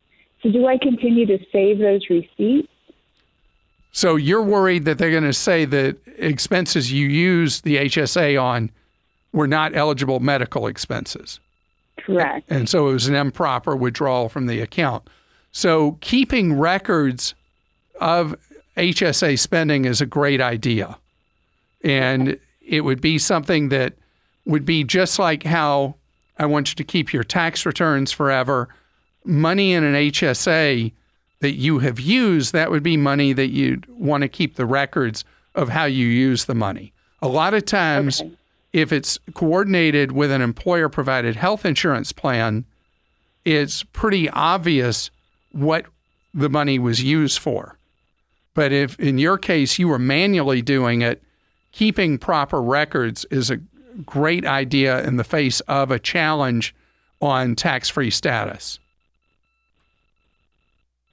So, 0.42 0.50
do 0.50 0.66
I 0.66 0.78
continue 0.78 1.26
to 1.26 1.38
save 1.50 1.78
those 1.78 2.08
receipts? 2.08 2.68
So, 3.90 4.16
you're 4.16 4.42
worried 4.42 4.84
that 4.84 4.98
they're 4.98 5.10
going 5.10 5.24
to 5.24 5.32
say 5.32 5.64
that 5.64 5.96
expenses 6.16 6.92
you 6.92 7.08
used 7.08 7.64
the 7.64 7.76
HSA 7.76 8.40
on 8.40 8.70
were 9.32 9.48
not 9.48 9.74
eligible 9.74 10.20
medical 10.20 10.66
expenses. 10.66 11.40
Correct. 12.08 12.50
And 12.50 12.68
so 12.68 12.88
it 12.88 12.92
was 12.92 13.06
an 13.06 13.14
improper 13.14 13.76
withdrawal 13.76 14.30
from 14.30 14.46
the 14.46 14.60
account. 14.60 15.06
So, 15.52 15.98
keeping 16.00 16.58
records 16.58 17.34
of 18.00 18.34
HSA 18.76 19.38
spending 19.38 19.84
is 19.84 20.00
a 20.00 20.06
great 20.06 20.40
idea. 20.40 20.98
And 21.84 22.38
it 22.66 22.80
would 22.82 23.00
be 23.00 23.18
something 23.18 23.68
that 23.68 23.94
would 24.46 24.64
be 24.64 24.84
just 24.84 25.18
like 25.18 25.42
how 25.42 25.96
I 26.38 26.46
want 26.46 26.70
you 26.70 26.74
to 26.76 26.84
keep 26.84 27.12
your 27.12 27.24
tax 27.24 27.66
returns 27.66 28.10
forever. 28.10 28.68
Money 29.24 29.74
in 29.74 29.84
an 29.84 29.94
HSA 29.94 30.92
that 31.40 31.52
you 31.52 31.78
have 31.80 32.00
used, 32.00 32.52
that 32.54 32.70
would 32.70 32.82
be 32.82 32.96
money 32.96 33.32
that 33.34 33.48
you'd 33.48 33.86
want 33.88 34.22
to 34.22 34.28
keep 34.28 34.56
the 34.56 34.66
records 34.66 35.24
of 35.54 35.68
how 35.68 35.84
you 35.84 36.06
use 36.06 36.46
the 36.46 36.54
money. 36.54 36.92
A 37.20 37.28
lot 37.28 37.52
of 37.52 37.64
times, 37.64 38.20
Okay. 38.22 38.32
If 38.72 38.92
it's 38.92 39.18
coordinated 39.34 40.12
with 40.12 40.30
an 40.30 40.42
employer 40.42 40.88
provided 40.88 41.36
health 41.36 41.64
insurance 41.64 42.12
plan, 42.12 42.64
it's 43.44 43.82
pretty 43.82 44.28
obvious 44.30 45.10
what 45.52 45.86
the 46.34 46.50
money 46.50 46.78
was 46.78 47.02
used 47.02 47.38
for. 47.38 47.78
But 48.54 48.72
if 48.72 48.98
in 48.98 49.18
your 49.18 49.38
case 49.38 49.78
you 49.78 49.88
were 49.88 49.98
manually 49.98 50.62
doing 50.62 51.02
it, 51.02 51.22
keeping 51.72 52.18
proper 52.18 52.60
records 52.60 53.24
is 53.30 53.50
a 53.50 53.60
great 54.04 54.44
idea 54.44 55.02
in 55.04 55.16
the 55.16 55.24
face 55.24 55.60
of 55.60 55.90
a 55.90 55.98
challenge 55.98 56.74
on 57.20 57.56
tax 57.56 57.88
free 57.88 58.10
status. 58.10 58.78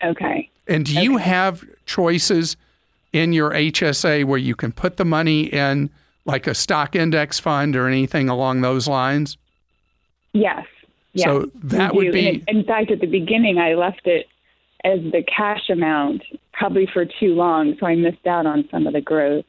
Okay. 0.03 0.49
And 0.67 0.85
do 0.85 1.01
you 1.01 1.17
have 1.17 1.63
choices 1.85 2.57
in 3.13 3.31
your 3.31 3.51
HSA 3.51 4.25
where 4.25 4.39
you 4.39 4.55
can 4.55 4.71
put 4.71 4.97
the 4.97 5.05
money 5.05 5.43
in 5.43 5.89
like 6.25 6.47
a 6.47 6.55
stock 6.55 6.95
index 6.95 7.39
fund 7.39 7.75
or 7.75 7.87
anything 7.87 8.29
along 8.29 8.61
those 8.61 8.87
lines? 8.87 9.37
Yes. 10.33 10.65
Yes. 11.13 11.25
So 11.25 11.49
that 11.55 11.95
would 11.95 12.11
be- 12.11 12.27
And 12.27 12.43
in 12.59 12.63
fact, 12.65 12.91
at 12.91 12.99
the 12.99 13.07
beginning, 13.07 13.57
I 13.57 13.75
left 13.75 14.05
it 14.05 14.27
as 14.83 14.99
the 15.11 15.23
cash 15.23 15.69
amount, 15.69 16.23
probably 16.53 16.87
for 16.91 17.05
too 17.05 17.33
long, 17.33 17.75
so 17.79 17.85
I 17.85 17.95
missed 17.95 18.27
out 18.27 18.45
on 18.45 18.67
some 18.69 18.85
of 18.85 18.93
the 18.93 19.01
growth. 19.01 19.45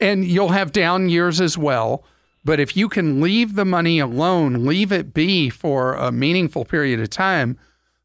And 0.00 0.24
you'll 0.24 0.48
have 0.50 0.72
down 0.72 1.08
years 1.08 1.40
as 1.40 1.56
well. 1.56 2.04
But 2.44 2.60
if 2.60 2.76
you 2.76 2.88
can 2.88 3.20
leave 3.20 3.54
the 3.54 3.64
money 3.64 3.98
alone, 3.98 4.66
leave 4.66 4.92
it 4.92 5.12
be 5.14 5.48
for 5.50 5.94
a 5.94 6.12
meaningful 6.12 6.64
period 6.64 7.00
of 7.00 7.10
time, 7.10 7.58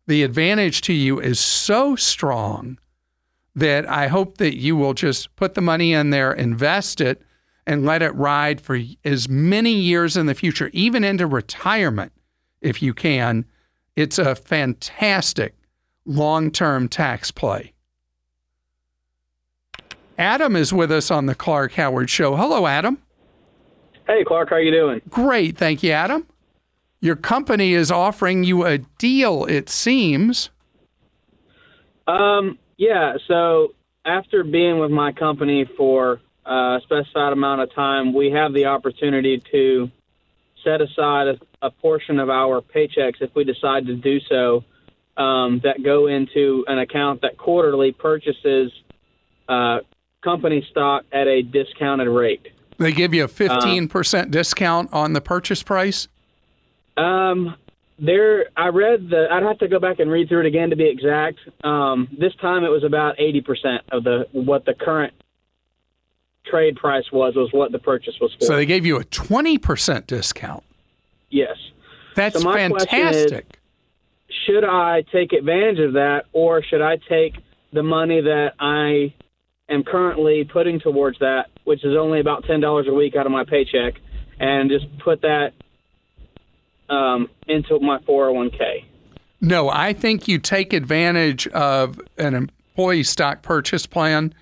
the 0.07 0.23
advantage 0.23 0.81
to 0.81 0.93
you 0.93 1.19
is 1.19 1.39
so 1.39 1.95
strong 1.95 2.79
that 3.55 3.87
I 3.87 4.07
hope 4.07 4.37
that 4.37 4.57
you 4.57 4.75
will 4.75 4.93
just 4.93 5.35
put 5.35 5.53
the 5.53 5.61
money 5.61 5.93
in 5.93 6.09
there, 6.09 6.31
invest 6.33 7.01
it, 7.01 7.21
and 7.65 7.85
let 7.85 8.01
it 8.01 8.13
ride 8.15 8.59
for 8.59 8.79
as 9.05 9.29
many 9.29 9.71
years 9.71 10.17
in 10.17 10.25
the 10.25 10.33
future, 10.33 10.69
even 10.73 11.03
into 11.03 11.27
retirement, 11.27 12.11
if 12.61 12.81
you 12.81 12.93
can. 12.93 13.45
It's 13.95 14.17
a 14.17 14.35
fantastic 14.35 15.55
long 16.05 16.51
term 16.51 16.87
tax 16.87 17.31
play. 17.31 17.73
Adam 20.17 20.55
is 20.55 20.71
with 20.71 20.91
us 20.91 21.09
on 21.09 21.25
the 21.25 21.35
Clark 21.35 21.73
Howard 21.73 22.09
Show. 22.09 22.35
Hello, 22.35 22.67
Adam. 22.67 22.97
Hey, 24.07 24.23
Clark, 24.23 24.49
how 24.49 24.57
are 24.57 24.61
you 24.61 24.71
doing? 24.71 25.01
Great. 25.09 25.57
Thank 25.57 25.83
you, 25.83 25.91
Adam. 25.91 26.27
Your 26.99 27.15
company 27.15 27.73
is 27.73 27.89
offering 27.91 28.43
you 28.43 28.65
a 28.65 28.77
deal, 28.77 29.45
it 29.45 29.69
seems. 29.69 30.49
Um, 32.07 32.59
yeah. 32.77 33.15
So 33.27 33.73
after 34.05 34.43
being 34.43 34.79
with 34.79 34.91
my 34.91 35.11
company 35.11 35.65
for 35.77 36.19
a 36.45 36.79
specified 36.83 37.33
amount 37.33 37.61
of 37.61 37.73
time, 37.73 38.13
we 38.13 38.31
have 38.31 38.53
the 38.53 38.65
opportunity 38.65 39.41
to 39.51 39.91
set 40.63 40.81
aside 40.81 41.27
a, 41.27 41.39
a 41.61 41.71
portion 41.71 42.19
of 42.19 42.29
our 42.29 42.61
paychecks 42.61 43.21
if 43.21 43.33
we 43.35 43.43
decide 43.43 43.87
to 43.87 43.95
do 43.95 44.19
so. 44.21 44.63
Um, 45.17 45.59
that 45.65 45.83
go 45.83 46.07
into 46.07 46.63
an 46.67 46.79
account 46.79 47.21
that 47.21 47.37
quarterly 47.37 47.91
purchases 47.91 48.71
uh, 49.49 49.79
company 50.23 50.65
stock 50.71 51.03
at 51.11 51.27
a 51.27 51.41
discounted 51.41 52.07
rate. 52.07 52.47
They 52.77 52.93
give 52.93 53.13
you 53.13 53.25
a 53.25 53.27
15% 53.27 54.31
discount 54.31 54.91
on 54.93 55.13
the 55.13 55.21
purchase 55.21 55.61
price. 55.61 56.07
Um, 56.97 57.55
there, 57.99 58.45
I 58.57 58.69
read 58.69 59.09
the. 59.09 59.27
I'd 59.29 59.43
have 59.43 59.59
to 59.59 59.67
go 59.67 59.79
back 59.79 59.99
and 59.99 60.09
read 60.09 60.27
through 60.27 60.41
it 60.41 60.45
again 60.47 60.71
to 60.71 60.75
be 60.75 60.89
exact. 60.89 61.39
Um, 61.63 62.07
this 62.17 62.33
time 62.41 62.63
it 62.63 62.69
was 62.69 62.83
about 62.83 63.19
eighty 63.19 63.41
percent 63.41 63.83
of 63.91 64.03
the 64.03 64.27
what 64.31 64.65
the 64.65 64.73
current 64.73 65.13
trade 66.51 66.75
price 66.75 67.05
was 67.11 67.33
was 67.35 67.49
what 67.53 67.71
the 67.71 67.79
purchase 67.79 68.13
was 68.21 68.31
for. 68.37 68.45
So 68.45 68.55
they 68.55 68.65
gave 68.65 68.85
you 68.85 68.97
a 68.97 69.03
20% 69.05 70.05
discount. 70.07 70.63
yes. 71.29 71.55
That's 72.13 72.35
So 72.41 72.41
question 72.51 72.75
is- 72.75 72.83
fantastic. 72.85 73.45
Should 74.45 74.63
I 74.65 75.03
take 75.13 75.31
advantage 75.33 75.79
of 75.79 75.93
that, 75.93 76.25
or 76.33 76.61
should 76.63 76.81
I 76.81 76.97
take 77.07 77.35
the 77.71 77.83
money 77.83 78.19
that 78.21 78.53
I 78.59 79.13
am 79.69 79.83
currently 79.83 80.43
putting 80.43 80.79
towards 80.81 81.19
that, 81.19 81.49
which 81.63 81.85
is 81.85 81.95
only 81.95 82.19
about 82.19 82.43
ten 82.45 82.59
dollars 82.59 82.87
a 82.89 82.93
week 82.93 83.15
out 83.15 83.25
of 83.25 83.31
my 83.31 83.45
paycheck, 83.45 83.93
and 84.39 84.69
just 84.69 84.85
put 84.99 85.21
that 85.21 85.53
um, 86.89 87.29
into 87.47 87.79
my 87.79 87.99
four 88.05 88.25
hundred 88.25 88.37
one 88.37 88.49
k? 88.49 88.85
No, 89.39 89.69
I 89.69 89.93
think 89.93 90.27
you 90.27 90.37
take 90.37 90.73
advantage 90.73 91.47
of 91.47 91.99
an 92.17 92.33
employee 92.35 93.03
stock 93.03 93.41
purchase 93.41 93.85
plan 93.85 94.33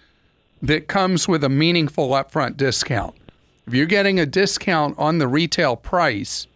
that 0.61 0.87
comes 0.87 1.27
with 1.27 1.43
a 1.43 1.49
meaningful 1.49 2.09
upfront 2.09 2.57
discount. 2.57 3.15
If 3.67 3.73
you're 3.73 3.85
getting 3.85 4.19
a 4.19 4.25
discount 4.25 4.95
on 4.97 5.19
the 5.19 5.27
retail 5.27 5.75
price 5.75 6.47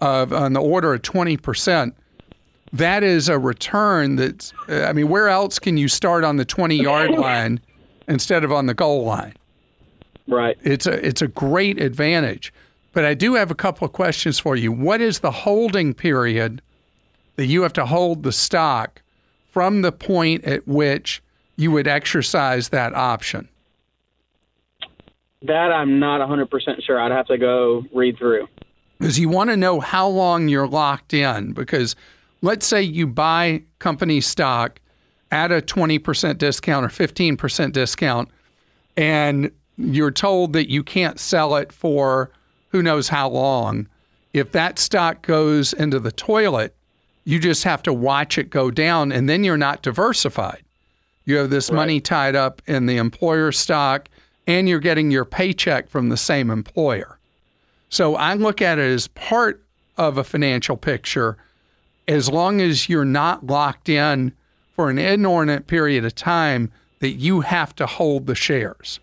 of 0.00 0.32
on 0.32 0.52
the 0.52 0.60
order 0.60 0.94
of 0.94 1.02
20%, 1.02 1.92
that 2.72 3.02
is 3.02 3.28
a 3.28 3.38
return 3.38 4.16
that's 4.16 4.52
I 4.68 4.92
mean, 4.92 5.08
where 5.08 5.28
else 5.28 5.58
can 5.58 5.76
you 5.76 5.88
start 5.88 6.24
on 6.24 6.36
the 6.36 6.46
20-yard 6.46 7.10
line 7.18 7.60
instead 8.08 8.44
of 8.44 8.52
on 8.52 8.66
the 8.66 8.74
goal 8.74 9.04
line? 9.04 9.34
Right. 10.28 10.58
It's 10.62 10.86
a 10.86 11.06
it's 11.06 11.22
a 11.22 11.28
great 11.28 11.80
advantage. 11.80 12.52
But 12.92 13.04
I 13.04 13.12
do 13.12 13.34
have 13.34 13.50
a 13.50 13.54
couple 13.54 13.84
of 13.84 13.92
questions 13.92 14.38
for 14.38 14.56
you. 14.56 14.72
What 14.72 15.02
is 15.02 15.18
the 15.18 15.30
holding 15.30 15.92
period 15.92 16.62
that 17.36 17.46
you 17.46 17.62
have 17.62 17.74
to 17.74 17.84
hold 17.84 18.22
the 18.22 18.32
stock 18.32 19.02
from 19.50 19.82
the 19.82 19.92
point 19.92 20.44
at 20.44 20.66
which 20.66 21.22
you 21.56 21.70
would 21.70 21.86
exercise 21.86 22.68
that 22.70 22.94
option? 22.94 23.48
That 25.42 25.72
I'm 25.72 25.98
not 25.98 26.26
100% 26.26 26.82
sure. 26.84 27.00
I'd 27.00 27.12
have 27.12 27.26
to 27.26 27.38
go 27.38 27.84
read 27.92 28.18
through. 28.18 28.48
Because 28.98 29.18
you 29.18 29.28
want 29.28 29.50
to 29.50 29.56
know 29.56 29.80
how 29.80 30.08
long 30.08 30.48
you're 30.48 30.66
locked 30.66 31.12
in. 31.12 31.52
Because 31.52 31.94
let's 32.42 32.66
say 32.66 32.82
you 32.82 33.06
buy 33.06 33.62
company 33.78 34.20
stock 34.20 34.80
at 35.30 35.52
a 35.52 35.60
20% 35.60 36.38
discount 36.38 36.86
or 36.86 36.88
15% 36.88 37.72
discount, 37.72 38.28
and 38.96 39.50
you're 39.76 40.10
told 40.10 40.52
that 40.54 40.70
you 40.70 40.82
can't 40.82 41.18
sell 41.20 41.56
it 41.56 41.72
for 41.72 42.30
who 42.70 42.82
knows 42.82 43.08
how 43.08 43.28
long. 43.28 43.88
If 44.32 44.52
that 44.52 44.78
stock 44.78 45.22
goes 45.22 45.72
into 45.72 45.98
the 45.98 46.12
toilet, 46.12 46.74
you 47.24 47.38
just 47.38 47.64
have 47.64 47.82
to 47.82 47.92
watch 47.92 48.38
it 48.38 48.50
go 48.50 48.70
down, 48.70 49.12
and 49.12 49.28
then 49.28 49.44
you're 49.44 49.56
not 49.56 49.82
diversified. 49.82 50.62
You 51.26 51.36
have 51.36 51.50
this 51.50 51.70
money 51.72 52.00
tied 52.00 52.36
up 52.36 52.62
in 52.66 52.86
the 52.86 52.96
employer 52.96 53.52
stock, 53.52 54.08
and 54.46 54.68
you're 54.68 54.78
getting 54.78 55.10
your 55.10 55.24
paycheck 55.24 55.88
from 55.88 56.08
the 56.08 56.16
same 56.16 56.50
employer. 56.50 57.18
So 57.88 58.14
I 58.14 58.34
look 58.34 58.62
at 58.62 58.78
it 58.78 58.90
as 58.90 59.08
part 59.08 59.62
of 59.96 60.18
a 60.18 60.24
financial 60.24 60.76
picture 60.76 61.36
as 62.08 62.30
long 62.30 62.60
as 62.60 62.88
you're 62.88 63.04
not 63.04 63.46
locked 63.46 63.88
in 63.88 64.32
for 64.74 64.88
an 64.88 64.98
inordinate 64.98 65.66
period 65.66 66.04
of 66.04 66.14
time 66.14 66.70
that 67.00 67.12
you 67.12 67.40
have 67.40 67.74
to 67.76 67.86
hold 67.86 68.26
the 68.26 68.34
shares. 68.34 69.00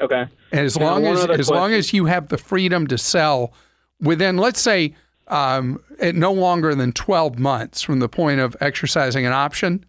Okay. 0.00 0.26
And 0.52 0.60
as 0.60 0.76
Now, 0.76 0.92
long 0.92 1.06
as 1.06 1.24
as 1.26 1.48
long 1.48 1.72
as 1.72 1.92
you 1.92 2.06
have 2.06 2.28
the 2.28 2.38
freedom 2.38 2.86
to 2.88 2.98
sell 2.98 3.52
within, 4.00 4.36
let's 4.36 4.60
say, 4.60 4.94
um, 5.28 5.80
at 6.00 6.14
no 6.14 6.32
longer 6.32 6.74
than 6.74 6.92
12 6.92 7.38
months 7.38 7.82
from 7.82 8.00
the 8.00 8.08
point 8.08 8.40
of 8.40 8.56
exercising 8.60 9.24
an 9.26 9.32
option, 9.32 9.84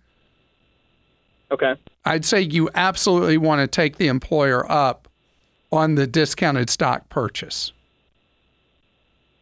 Okay. 1.51 1.75
I'd 2.05 2.25
say 2.25 2.41
you 2.41 2.69
absolutely 2.75 3.37
want 3.37 3.61
to 3.61 3.67
take 3.67 3.97
the 3.97 4.07
employer 4.07 4.69
up 4.69 5.07
on 5.71 5.95
the 5.95 6.07
discounted 6.07 6.69
stock 6.69 7.09
purchase. 7.09 7.71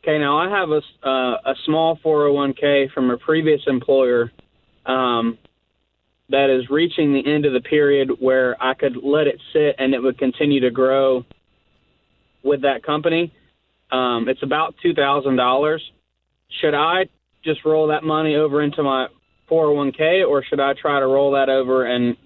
Okay. 0.04 0.20
Now 0.20 0.38
I 0.38 0.50
have 0.50 0.70
a 0.70 0.82
uh, 1.08 1.52
a 1.52 1.56
small 1.66 1.98
401k 1.98 2.92
from 2.92 3.10
a 3.10 3.18
previous 3.18 3.62
employer, 3.68 4.32
um, 4.86 5.38
that 6.30 6.50
is 6.50 6.70
reaching 6.70 7.14
the 7.14 7.26
end 7.26 7.46
of 7.46 7.54
the 7.54 7.62
period 7.62 8.10
where 8.20 8.62
I 8.62 8.74
could 8.74 8.98
let 9.04 9.28
it 9.28 9.40
sit 9.54 9.76
and 9.78 9.94
it 9.94 10.00
would 10.02 10.18
continue 10.18 10.60
to 10.62 10.72
grow 10.72 11.24
with 12.44 12.62
that 12.62 12.84
company. 12.84 13.34
Um, 13.92 14.28
it's 14.28 14.42
about 14.42 14.76
two 14.82 14.94
thousand 14.94 15.36
dollars. 15.36 15.82
Should 16.62 16.74
I 16.74 17.08
just 17.44 17.64
roll 17.64 17.88
that 17.88 18.04
money 18.04 18.36
over 18.36 18.62
into 18.62 18.82
my 18.82 19.08
401k, 19.50 20.28
or 20.28 20.44
should 20.44 20.60
I 20.60 20.74
try 20.74 21.00
to 21.00 21.08
roll 21.08 21.32
that 21.32 21.50
over 21.50 21.86
and 21.86 22.18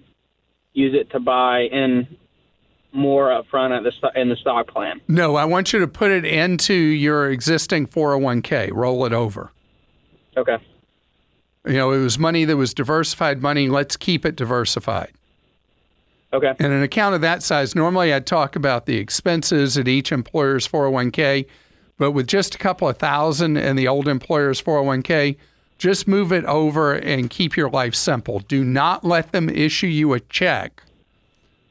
use 0.72 0.94
it 0.94 1.10
to 1.10 1.20
buy 1.20 1.62
in 1.62 2.06
more 2.92 3.28
upfront 3.28 3.76
at 3.76 3.82
the 3.82 4.20
in 4.20 4.28
the 4.28 4.36
stock 4.36 4.68
plan? 4.68 5.00
No, 5.08 5.36
I 5.36 5.44
want 5.44 5.72
you 5.72 5.80
to 5.80 5.88
put 5.88 6.10
it 6.10 6.24
into 6.24 6.74
your 6.74 7.30
existing 7.30 7.86
401k. 7.86 8.70
Roll 8.72 9.04
it 9.06 9.12
over. 9.12 9.50
Okay. 10.36 10.58
You 11.66 11.74
know, 11.74 11.92
it 11.92 11.98
was 11.98 12.18
money 12.18 12.44
that 12.46 12.56
was 12.56 12.72
diversified 12.72 13.42
money. 13.42 13.68
Let's 13.68 13.96
keep 13.96 14.24
it 14.24 14.34
diversified. 14.36 15.12
Okay. 16.32 16.52
And 16.58 16.72
an 16.72 16.82
account 16.82 17.14
of 17.14 17.20
that 17.22 17.42
size, 17.42 17.74
normally 17.74 18.14
I'd 18.14 18.26
talk 18.26 18.56
about 18.56 18.86
the 18.86 18.96
expenses 18.96 19.76
at 19.76 19.88
each 19.88 20.12
employer's 20.12 20.66
401k, 20.66 21.46
but 21.98 22.12
with 22.12 22.28
just 22.28 22.54
a 22.54 22.58
couple 22.58 22.88
of 22.88 22.96
thousand 22.98 23.56
in 23.56 23.76
the 23.76 23.88
old 23.88 24.06
employer's 24.08 24.62
401k, 24.62 25.36
just 25.80 26.06
move 26.06 26.30
it 26.30 26.44
over 26.44 26.92
and 26.92 27.30
keep 27.30 27.56
your 27.56 27.70
life 27.70 27.94
simple. 27.94 28.40
Do 28.40 28.62
not 28.62 29.02
let 29.02 29.32
them 29.32 29.48
issue 29.48 29.86
you 29.86 30.12
a 30.12 30.20
check. 30.20 30.82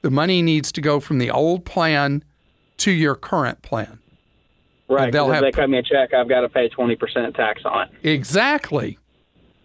The 0.02 0.10
money 0.10 0.42
needs 0.42 0.72
to 0.72 0.82
go 0.82 1.00
from 1.00 1.20
the 1.20 1.30
old 1.30 1.64
plan 1.64 2.24
to 2.78 2.92
your 2.92 3.14
current 3.14 3.62
plan. 3.62 4.00
Right. 4.90 5.14
They'll 5.14 5.30
have- 5.30 5.44
if 5.44 5.54
they 5.54 5.62
cut 5.62 5.70
me 5.70 5.78
a 5.78 5.84
check, 5.84 6.12
I've 6.16 6.28
got 6.28 6.42
to 6.42 6.50
pay 6.50 6.70
20% 6.70 7.36
tax 7.36 7.62
on 7.66 7.88
it. 7.88 8.10
Exactly. 8.10 8.98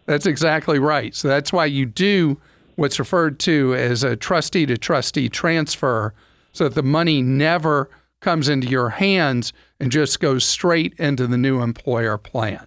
That's 0.04 0.26
exactly 0.26 0.78
right. 0.78 1.14
So 1.14 1.26
that's 1.28 1.50
why 1.50 1.64
you 1.64 1.86
do 1.86 2.38
what's 2.76 2.98
referred 2.98 3.38
to 3.40 3.74
as 3.74 4.04
a 4.04 4.14
trustee 4.14 4.66
to 4.66 4.76
trustee 4.76 5.30
transfer 5.30 6.12
so 6.52 6.64
that 6.64 6.74
the 6.74 6.82
money 6.82 7.22
never 7.22 7.88
comes 8.20 8.50
into 8.50 8.68
your 8.68 8.90
hands 8.90 9.54
and 9.80 9.90
just 9.90 10.20
goes 10.20 10.44
straight 10.44 10.92
into 10.98 11.26
the 11.26 11.38
new 11.38 11.62
employer 11.62 12.18
plan. 12.18 12.66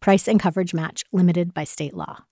Price 0.00 0.28
and 0.28 0.40
coverage 0.40 0.74
match 0.74 1.04
limited 1.12 1.54
by 1.54 1.64
state 1.64 1.94
law. 1.94 2.24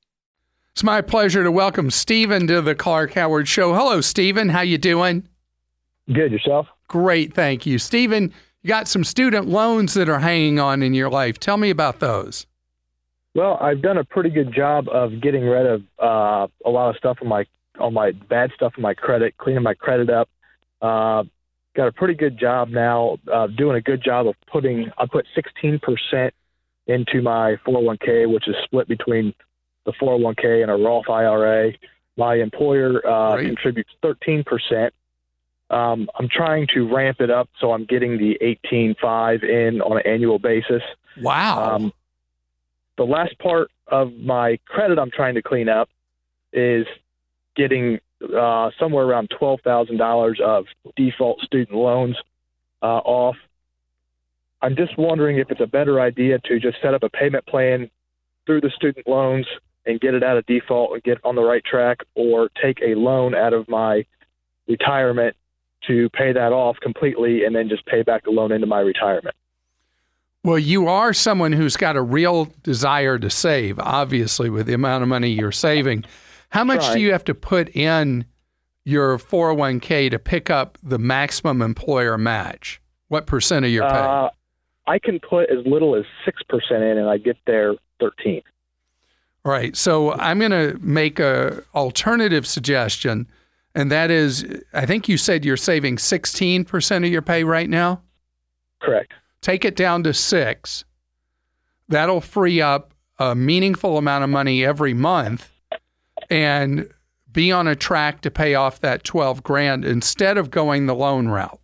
It's 0.72 0.82
my 0.82 1.02
pleasure 1.02 1.44
to 1.44 1.52
welcome 1.52 1.90
Stephen 1.90 2.46
to 2.48 2.60
the 2.60 2.74
Clark 2.74 3.12
Howard 3.12 3.46
Show. 3.46 3.74
Hello, 3.74 4.00
Stephen. 4.00 4.48
How 4.48 4.62
you 4.62 4.76
doing? 4.76 5.28
Good 6.12 6.32
yourself. 6.32 6.66
Great, 6.88 7.32
thank 7.32 7.64
you. 7.64 7.78
Stephen, 7.78 8.32
you 8.62 8.68
got 8.68 8.88
some 8.88 9.04
student 9.04 9.46
loans 9.46 9.94
that 9.94 10.08
are 10.08 10.18
hanging 10.18 10.58
on 10.58 10.82
in 10.82 10.92
your 10.92 11.08
life. 11.08 11.38
Tell 11.38 11.56
me 11.56 11.70
about 11.70 12.00
those. 12.00 12.46
Well, 13.34 13.56
I've 13.60 13.82
done 13.82 13.98
a 13.98 14.04
pretty 14.04 14.30
good 14.30 14.52
job 14.54 14.88
of 14.88 15.20
getting 15.20 15.44
rid 15.44 15.66
of 15.66 15.82
uh, 15.98 16.46
a 16.64 16.70
lot 16.70 16.90
of 16.90 16.96
stuff 16.96 17.18
on 17.20 17.28
my 17.28 17.44
on 17.80 17.92
my 17.92 18.12
bad 18.12 18.50
stuff 18.54 18.72
on 18.76 18.82
my 18.82 18.94
credit, 18.94 19.36
cleaning 19.36 19.62
my 19.62 19.74
credit 19.74 20.08
up. 20.08 20.28
Uh, 20.80 21.24
got 21.74 21.88
a 21.88 21.92
pretty 21.92 22.14
good 22.14 22.38
job 22.38 22.68
now, 22.68 23.18
uh, 23.32 23.48
doing 23.48 23.76
a 23.76 23.80
good 23.80 24.02
job 24.02 24.28
of 24.28 24.34
putting. 24.50 24.90
I 24.98 25.06
put 25.06 25.26
16% 25.36 26.30
into 26.86 27.22
my 27.22 27.56
401k, 27.66 28.32
which 28.32 28.48
is 28.48 28.54
split 28.64 28.88
between 28.88 29.34
the 29.86 29.92
401k 29.92 30.62
and 30.62 30.70
a 30.70 30.74
Roth 30.74 31.08
IRA. 31.08 31.72
My 32.16 32.36
employer 32.36 33.06
uh, 33.06 33.36
Great. 33.36 33.46
contributes 33.46 33.90
13%. 34.02 34.90
Um, 35.70 36.08
I'm 36.18 36.28
trying 36.28 36.66
to 36.74 36.92
ramp 36.94 37.20
it 37.20 37.30
up 37.30 37.48
so 37.58 37.72
I'm 37.72 37.84
getting 37.84 38.18
the 38.18 38.38
18.5 38.70 39.42
in 39.42 39.80
on 39.80 39.96
an 39.96 40.06
annual 40.06 40.38
basis. 40.38 40.82
Wow. 41.20 41.74
Um, 41.74 41.92
the 42.96 43.04
last 43.04 43.38
part 43.38 43.70
of 43.88 44.12
my 44.14 44.58
credit 44.66 44.98
I'm 44.98 45.10
trying 45.10 45.34
to 45.34 45.42
clean 45.42 45.68
up 45.68 45.88
is 46.52 46.86
getting 47.56 48.00
uh, 48.36 48.70
somewhere 48.78 49.04
around 49.04 49.30
twelve 49.36 49.60
thousand 49.62 49.98
dollars 49.98 50.40
of 50.42 50.66
default 50.96 51.40
student 51.40 51.76
loans 51.76 52.16
uh, 52.82 53.00
off. 53.04 53.36
I'm 54.64 54.76
just 54.76 54.96
wondering 54.96 55.36
if 55.36 55.50
it's 55.50 55.60
a 55.60 55.66
better 55.66 56.00
idea 56.00 56.38
to 56.38 56.58
just 56.58 56.78
set 56.80 56.94
up 56.94 57.02
a 57.02 57.10
payment 57.10 57.44
plan 57.46 57.90
through 58.46 58.62
the 58.62 58.70
student 58.74 59.06
loans 59.06 59.46
and 59.84 60.00
get 60.00 60.14
it 60.14 60.22
out 60.22 60.38
of 60.38 60.46
default 60.46 60.94
and 60.94 61.02
get 61.02 61.18
on 61.22 61.34
the 61.34 61.42
right 61.42 61.62
track, 61.62 61.98
or 62.14 62.48
take 62.62 62.80
a 62.80 62.94
loan 62.94 63.34
out 63.34 63.52
of 63.52 63.68
my 63.68 64.06
retirement 64.66 65.36
to 65.86 66.08
pay 66.08 66.32
that 66.32 66.50
off 66.50 66.78
completely 66.80 67.44
and 67.44 67.54
then 67.54 67.68
just 67.68 67.84
pay 67.84 68.02
back 68.02 68.24
the 68.24 68.30
loan 68.30 68.52
into 68.52 68.66
my 68.66 68.80
retirement. 68.80 69.36
Well, 70.42 70.58
you 70.58 70.88
are 70.88 71.12
someone 71.12 71.52
who's 71.52 71.76
got 71.76 71.94
a 71.94 72.02
real 72.02 72.46
desire 72.62 73.18
to 73.18 73.28
save, 73.28 73.78
obviously, 73.78 74.48
with 74.48 74.66
the 74.66 74.72
amount 74.72 75.02
of 75.02 75.10
money 75.10 75.28
you're 75.28 75.52
saving. 75.52 76.06
How 76.48 76.64
much 76.64 76.90
do 76.94 77.00
you 77.00 77.12
have 77.12 77.24
to 77.24 77.34
put 77.34 77.68
in 77.76 78.24
your 78.86 79.18
401k 79.18 80.10
to 80.10 80.18
pick 80.18 80.48
up 80.48 80.78
the 80.82 80.98
maximum 80.98 81.60
employer 81.60 82.16
match? 82.16 82.80
What 83.08 83.26
percent 83.26 83.66
of 83.66 83.70
your 83.70 83.84
pay? 83.84 83.96
Uh, 83.98 84.30
I 84.86 84.98
can 84.98 85.18
put 85.20 85.50
as 85.50 85.64
little 85.66 85.94
as 85.96 86.04
six 86.24 86.42
percent 86.48 86.82
in, 86.82 86.98
and 86.98 87.08
I 87.08 87.18
get 87.18 87.36
there 87.46 87.74
thirteen. 88.00 88.42
Right. 89.44 89.76
So 89.76 90.12
I'm 90.12 90.38
going 90.38 90.52
to 90.52 90.78
make 90.80 91.20
a 91.20 91.62
alternative 91.74 92.46
suggestion, 92.46 93.26
and 93.74 93.90
that 93.90 94.10
is, 94.10 94.46
I 94.72 94.86
think 94.86 95.06
you 95.06 95.18
said 95.18 95.44
you're 95.44 95.58
saving 95.58 95.96
16% 95.96 96.96
of 97.04 97.12
your 97.12 97.20
pay 97.20 97.44
right 97.44 97.68
now. 97.68 98.00
Correct. 98.80 99.12
Take 99.42 99.66
it 99.66 99.76
down 99.76 100.02
to 100.04 100.14
six. 100.14 100.86
That'll 101.90 102.22
free 102.22 102.62
up 102.62 102.94
a 103.18 103.34
meaningful 103.34 103.98
amount 103.98 104.24
of 104.24 104.30
money 104.30 104.64
every 104.64 104.94
month, 104.94 105.50
and 106.30 106.88
be 107.30 107.52
on 107.52 107.68
a 107.68 107.76
track 107.76 108.22
to 108.22 108.30
pay 108.30 108.54
off 108.54 108.80
that 108.80 109.04
12 109.04 109.42
grand 109.42 109.84
instead 109.84 110.38
of 110.38 110.50
going 110.50 110.86
the 110.86 110.94
loan 110.94 111.28
route. 111.28 111.60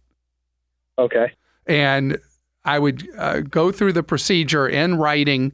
Okay. 0.98 1.33
and 1.66 2.18
I 2.64 2.79
would 2.79 3.09
uh, 3.16 3.40
go 3.40 3.73
through 3.73 3.94
the 3.94 4.03
procedure 4.03 4.68
in 4.68 4.96
writing 4.96 5.53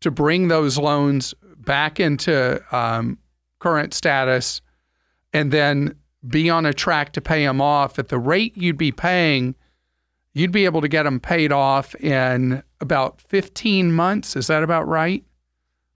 to 0.00 0.10
bring 0.10 0.48
those 0.48 0.78
loans 0.78 1.34
back 1.56 2.00
into 2.00 2.62
um, 2.74 3.18
current 3.58 3.92
status, 3.94 4.60
and 5.32 5.52
then 5.52 5.94
be 6.26 6.50
on 6.50 6.66
a 6.66 6.72
track 6.72 7.12
to 7.12 7.20
pay 7.20 7.44
them 7.44 7.60
off 7.60 7.98
at 7.98 8.08
the 8.08 8.18
rate 8.18 8.56
you'd 8.56 8.78
be 8.78 8.92
paying. 8.92 9.54
You'd 10.32 10.52
be 10.52 10.64
able 10.64 10.80
to 10.80 10.88
get 10.88 11.02
them 11.02 11.20
paid 11.20 11.52
off 11.52 11.94
in 11.96 12.62
about 12.80 13.20
15 13.20 13.92
months. 13.92 14.36
Is 14.36 14.46
that 14.46 14.62
about 14.62 14.86
right? 14.86 15.24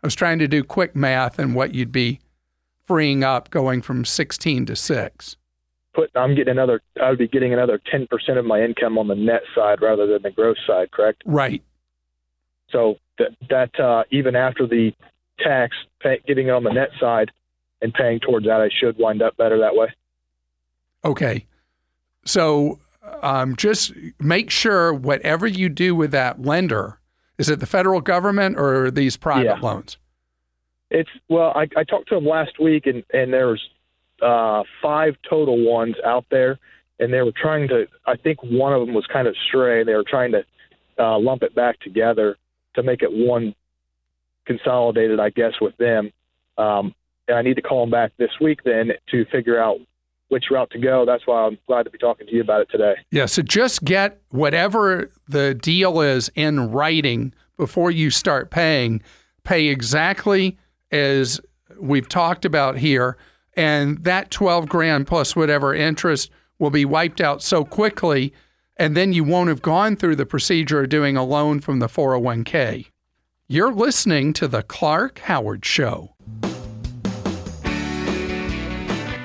I 0.03 0.07
was 0.07 0.15
trying 0.15 0.39
to 0.41 0.49
do 0.49 0.65
quick 0.65 0.97
math 0.97 1.39
and 1.39 1.55
what 1.55 1.75
you'd 1.75 1.93
be 1.93 2.21
freeing 2.85 3.23
up 3.23 3.51
going 3.51 3.83
from 3.83 4.05
16 4.05 4.67
to 4.67 4.77
6. 4.77 5.37
Put. 5.95 6.11
I'm 6.15 6.35
getting 6.35 6.53
another. 6.53 6.81
I 7.03 7.11
would 7.11 7.19
be 7.19 7.29
getting 7.29 7.53
another 7.53 7.81
ten 7.91 8.07
percent 8.07 8.39
of 8.39 8.45
my 8.45 8.63
income 8.63 8.97
on 8.99 9.09
the 9.09 9.15
net 9.15 9.43
side 9.55 9.83
rather 9.83 10.07
than 10.07 10.23
the 10.23 10.31
gross 10.31 10.57
side. 10.67 10.91
Correct. 10.91 11.23
Right. 11.27 11.63
So 12.71 12.97
that 13.19 13.33
that 13.51 13.79
uh, 13.81 14.05
even 14.11 14.35
after 14.35 14.67
the 14.67 14.93
tax, 15.39 15.77
pay, 16.03 16.21
getting 16.27 16.49
it 16.49 16.51
on 16.51 16.65
the 16.65 16.73
net 16.73 16.91
side 16.99 17.31
and 17.83 17.93
paying 17.93 18.21
towards 18.21 18.47
that, 18.47 18.61
I 18.61 18.71
should 18.81 18.97
wind 18.99 19.21
up 19.23 19.37
better 19.37 19.59
that 19.59 19.75
way. 19.75 19.89
Okay. 21.05 21.47
So 22.25 22.79
um, 23.23 23.57
just 23.57 23.93
make 24.19 24.51
sure 24.51 24.95
whatever 24.95 25.47
you 25.47 25.69
do 25.69 25.95
with 25.95 26.13
that 26.13 26.41
lender, 26.41 27.01
is 27.37 27.51
it 27.51 27.61
the 27.61 27.67
federal 27.67 28.01
government 28.01 28.59
or 28.59 28.91
these 28.91 29.17
private 29.17 29.45
Yeah. 29.45 29.61
loans? 29.61 29.99
It's 30.91 31.11
well, 31.29 31.53
I, 31.57 31.69
I 31.77 31.85
talked 31.85 32.09
to 32.11 32.17
him 32.17 32.27
last 32.27 32.61
week, 32.61 32.87
and 32.87 33.03
and 33.13 33.33
there 33.33 33.49
was 33.49 33.61
uh, 34.23 34.63
five 34.81 35.17
total 35.29 35.65
ones 35.69 35.97
out 36.05 36.25
there, 36.31 36.59
and 36.99 37.13
they 37.13 37.23
were 37.23 37.33
trying 37.33 37.69
to. 37.69 37.87
I 38.07 38.17
think 38.17 38.43
one 38.43 38.73
of 38.73 38.87
them 38.87 38.95
was 38.95 39.07
kind 39.07 39.27
of 39.27 39.35
stray. 39.49 39.85
They 39.85 39.95
were 39.95 40.05
trying 40.09 40.33
to 40.33 40.45
uh, 40.99 41.19
lump 41.19 41.43
it 41.43 41.55
back 41.55 41.81
together 41.81 42.37
to 42.75 42.83
make 42.83 43.03
it 43.03 43.11
one 43.13 43.55
consolidated, 44.47 45.21
I 45.21 45.31
guess, 45.31 45.53
with 45.61 45.77
them. 45.77 46.13
Um, 46.59 46.95
and 47.29 47.37
I 47.37 47.43
need 47.43 47.55
to 47.55 47.63
call 47.63 47.83
them 47.83 47.91
back 47.91 48.13
this 48.19 48.31
week 48.41 48.61
then 48.65 48.93
to 49.11 49.25
figure 49.27 49.61
out 49.61 49.79
which 50.29 50.45
route 50.51 50.71
to 50.71 50.79
go. 50.79 51.05
That's 51.05 51.27
why 51.27 51.43
I'm 51.45 51.59
glad 51.67 51.85
to 51.85 51.91
be 51.91 51.99
talking 51.99 52.27
to 52.27 52.35
you 52.35 52.41
about 52.41 52.63
it 52.63 52.69
today. 52.71 52.95
Yeah, 53.11 53.27
so 53.27 53.43
just 53.43 53.85
get 53.85 54.21
whatever 54.31 55.11
the 55.29 55.55
deal 55.55 56.01
is 56.01 56.31
in 56.35 56.71
writing 56.73 57.35
before 57.57 57.91
you 57.91 58.11
start 58.11 58.51
paying. 58.51 59.03
Pay 59.45 59.67
exactly 59.67 60.57
as 60.91 61.41
we've 61.79 62.09
talked 62.09 62.45
about 62.45 62.79
here, 62.79 63.17
and 63.55 64.03
that 64.05 64.31
12 64.31 64.69
grand 64.69 65.07
plus 65.07 65.37
whatever 65.37 65.75
interest 65.75 66.31
will 66.59 66.71
be 66.71 66.85
wiped 66.85 67.21
out 67.21 67.43
so 67.43 67.65
quickly, 67.65 68.33
and 68.77 68.97
then 68.97 69.13
you 69.13 69.25
won't 69.25 69.49
have 69.49 69.63
gone 69.63 69.97
through 69.97 70.17
the 70.17 70.27
procedure 70.27 70.83
of 70.83 70.89
doing 70.89 71.17
a 71.17 71.25
loan 71.25 71.61
from 71.61 71.79
the 71.79 71.89
401k. 71.89 72.87
You're 73.49 73.73
listening 73.73 74.33
to 74.35 74.49
The 74.49 74.63
Clark 74.63 75.19
Howard 75.21 75.65
Show. 75.65 76.15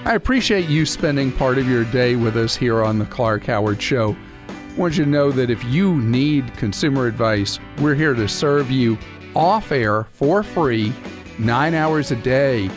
I 0.07 0.15
appreciate 0.15 0.67
you 0.67 0.85
spending 0.85 1.31
part 1.31 1.57
of 1.57 1.67
your 1.67 1.83
day 1.85 2.15
with 2.15 2.37
us 2.37 2.55
here 2.55 2.83
on 2.83 2.97
The 2.97 3.05
Clark 3.05 3.43
Howard 3.45 3.81
Show. 3.81 4.15
I 4.49 4.79
want 4.79 4.97
you 4.97 5.03
to 5.03 5.09
know 5.09 5.31
that 5.31 5.49
if 5.49 5.63
you 5.65 5.95
need 6.01 6.55
consumer 6.55 7.07
advice, 7.07 7.59
we're 7.79 7.95
here 7.95 8.13
to 8.13 8.27
serve 8.27 8.71
you 8.71 8.97
off 9.35 9.71
air 9.71 10.05
for 10.05 10.43
free, 10.43 10.93
nine 11.39 11.73
hours 11.73 12.11
a 12.11 12.15
day. 12.17 12.69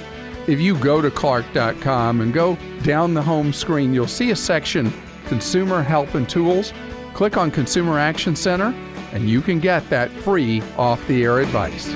If 0.51 0.61
you 0.61 0.76
go 0.76 1.01
to 1.01 1.12
clark.com 1.12 2.20
and 2.20 2.34
go 2.34 2.59
down 2.82 3.14
the 3.14 3.22
home 3.22 3.53
screen, 3.53 3.94
you'll 3.94 4.09
see 4.09 4.32
a 4.32 4.36
section 4.36 4.92
Consumer 5.26 5.80
Help 5.80 6.16
and 6.16 6.28
Tools. 6.28 6.72
Click 7.14 7.36
on 7.36 7.53
Consumer 7.53 8.01
Action 8.01 8.34
Center, 8.34 8.74
and 9.12 9.30
you 9.30 9.42
can 9.42 9.61
get 9.61 9.88
that 9.90 10.11
free 10.11 10.61
off 10.76 11.07
the 11.07 11.22
air 11.22 11.38
advice. 11.38 11.94